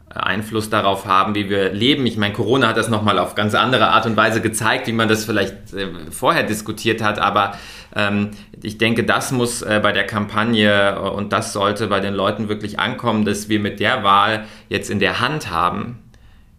äh, 0.08 0.14
Einfluss 0.14 0.70
darauf 0.70 1.04
haben, 1.04 1.34
wie 1.34 1.50
wir 1.50 1.72
leben. 1.72 2.06
Ich 2.06 2.16
meine, 2.16 2.32
Corona 2.32 2.68
hat 2.68 2.78
das 2.78 2.88
nochmal 2.88 3.18
auf 3.18 3.34
ganz 3.34 3.54
andere 3.54 3.88
Art 3.88 4.06
und 4.06 4.16
Weise 4.16 4.40
gezeigt, 4.40 4.86
wie 4.86 4.92
man 4.92 5.08
das 5.08 5.26
vielleicht 5.26 5.74
äh, 5.74 5.88
vorher 6.10 6.42
diskutiert 6.42 7.02
hat, 7.02 7.18
aber 7.18 7.52
ähm, 7.94 8.30
ich 8.62 8.78
denke, 8.78 9.04
das 9.04 9.30
muss 9.30 9.60
äh, 9.60 9.78
bei 9.82 9.92
der 9.92 10.06
Kampagne 10.06 10.96
äh, 10.96 10.98
und 10.98 11.34
das 11.34 11.52
sollte 11.52 11.86
bei 11.88 12.00
den 12.00 12.14
Leuten 12.14 12.48
wirklich 12.48 12.78
ankommen, 12.78 13.26
dass 13.26 13.50
wir 13.50 13.60
mit 13.60 13.78
der 13.78 14.04
Wahl 14.04 14.46
jetzt 14.70 14.88
in 14.88 15.00
der 15.00 15.20
Hand 15.20 15.50
haben, 15.50 15.98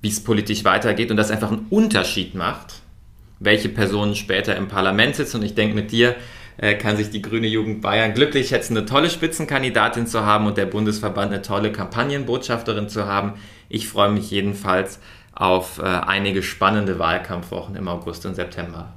wie 0.01 0.09
es 0.09 0.23
politisch 0.23 0.65
weitergeht 0.65 1.09
und 1.09 1.17
das 1.17 1.31
einfach 1.31 1.51
einen 1.51 1.65
Unterschied 1.71 2.35
macht 2.35 2.80
welche 3.41 3.69
Personen 3.69 4.15
später 4.15 4.55
im 4.55 4.67
Parlament 4.67 5.15
sitzen. 5.15 5.37
Und 5.37 5.43
ich 5.43 5.55
denke, 5.55 5.75
mit 5.75 5.91
dir 5.91 6.15
äh, 6.57 6.75
kann 6.75 6.95
sich 6.95 7.09
die 7.09 7.21
Grüne 7.21 7.47
Jugend 7.47 7.81
Bayern 7.81 8.13
glücklich 8.13 8.49
schätzen, 8.49 8.77
eine 8.77 8.85
tolle 8.85 9.09
Spitzenkandidatin 9.09 10.07
zu 10.07 10.25
haben 10.25 10.45
und 10.45 10.57
der 10.57 10.67
Bundesverband 10.67 11.33
eine 11.33 11.41
tolle 11.41 11.71
Kampagnenbotschafterin 11.71 12.87
zu 12.87 13.05
haben. 13.05 13.33
Ich 13.67 13.89
freue 13.89 14.11
mich 14.11 14.29
jedenfalls 14.31 14.99
auf 15.33 15.79
äh, 15.79 15.83
einige 15.83 16.43
spannende 16.43 16.99
Wahlkampfwochen 16.99 17.75
im 17.75 17.87
August 17.87 18.25
und 18.25 18.35
September. 18.35 18.93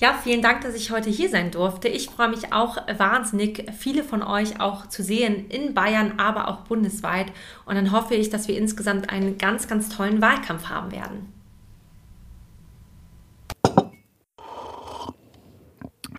Ja, 0.00 0.18
vielen 0.20 0.42
Dank, 0.42 0.62
dass 0.62 0.74
ich 0.74 0.90
heute 0.90 1.10
hier 1.10 1.28
sein 1.28 1.50
durfte. 1.52 1.86
Ich 1.86 2.06
freue 2.06 2.28
mich 2.28 2.52
auch 2.52 2.76
wahnsinnig, 2.96 3.66
viele 3.78 4.02
von 4.02 4.22
euch 4.22 4.60
auch 4.60 4.88
zu 4.88 5.02
sehen 5.02 5.48
in 5.48 5.74
Bayern, 5.74 6.14
aber 6.16 6.48
auch 6.48 6.62
bundesweit. 6.62 7.26
Und 7.66 7.76
dann 7.76 7.92
hoffe 7.92 8.14
ich, 8.14 8.30
dass 8.30 8.48
wir 8.48 8.56
insgesamt 8.56 9.10
einen 9.10 9.38
ganz, 9.38 9.68
ganz 9.68 9.90
tollen 9.90 10.20
Wahlkampf 10.20 10.70
haben 10.70 10.90
werden. 10.90 11.32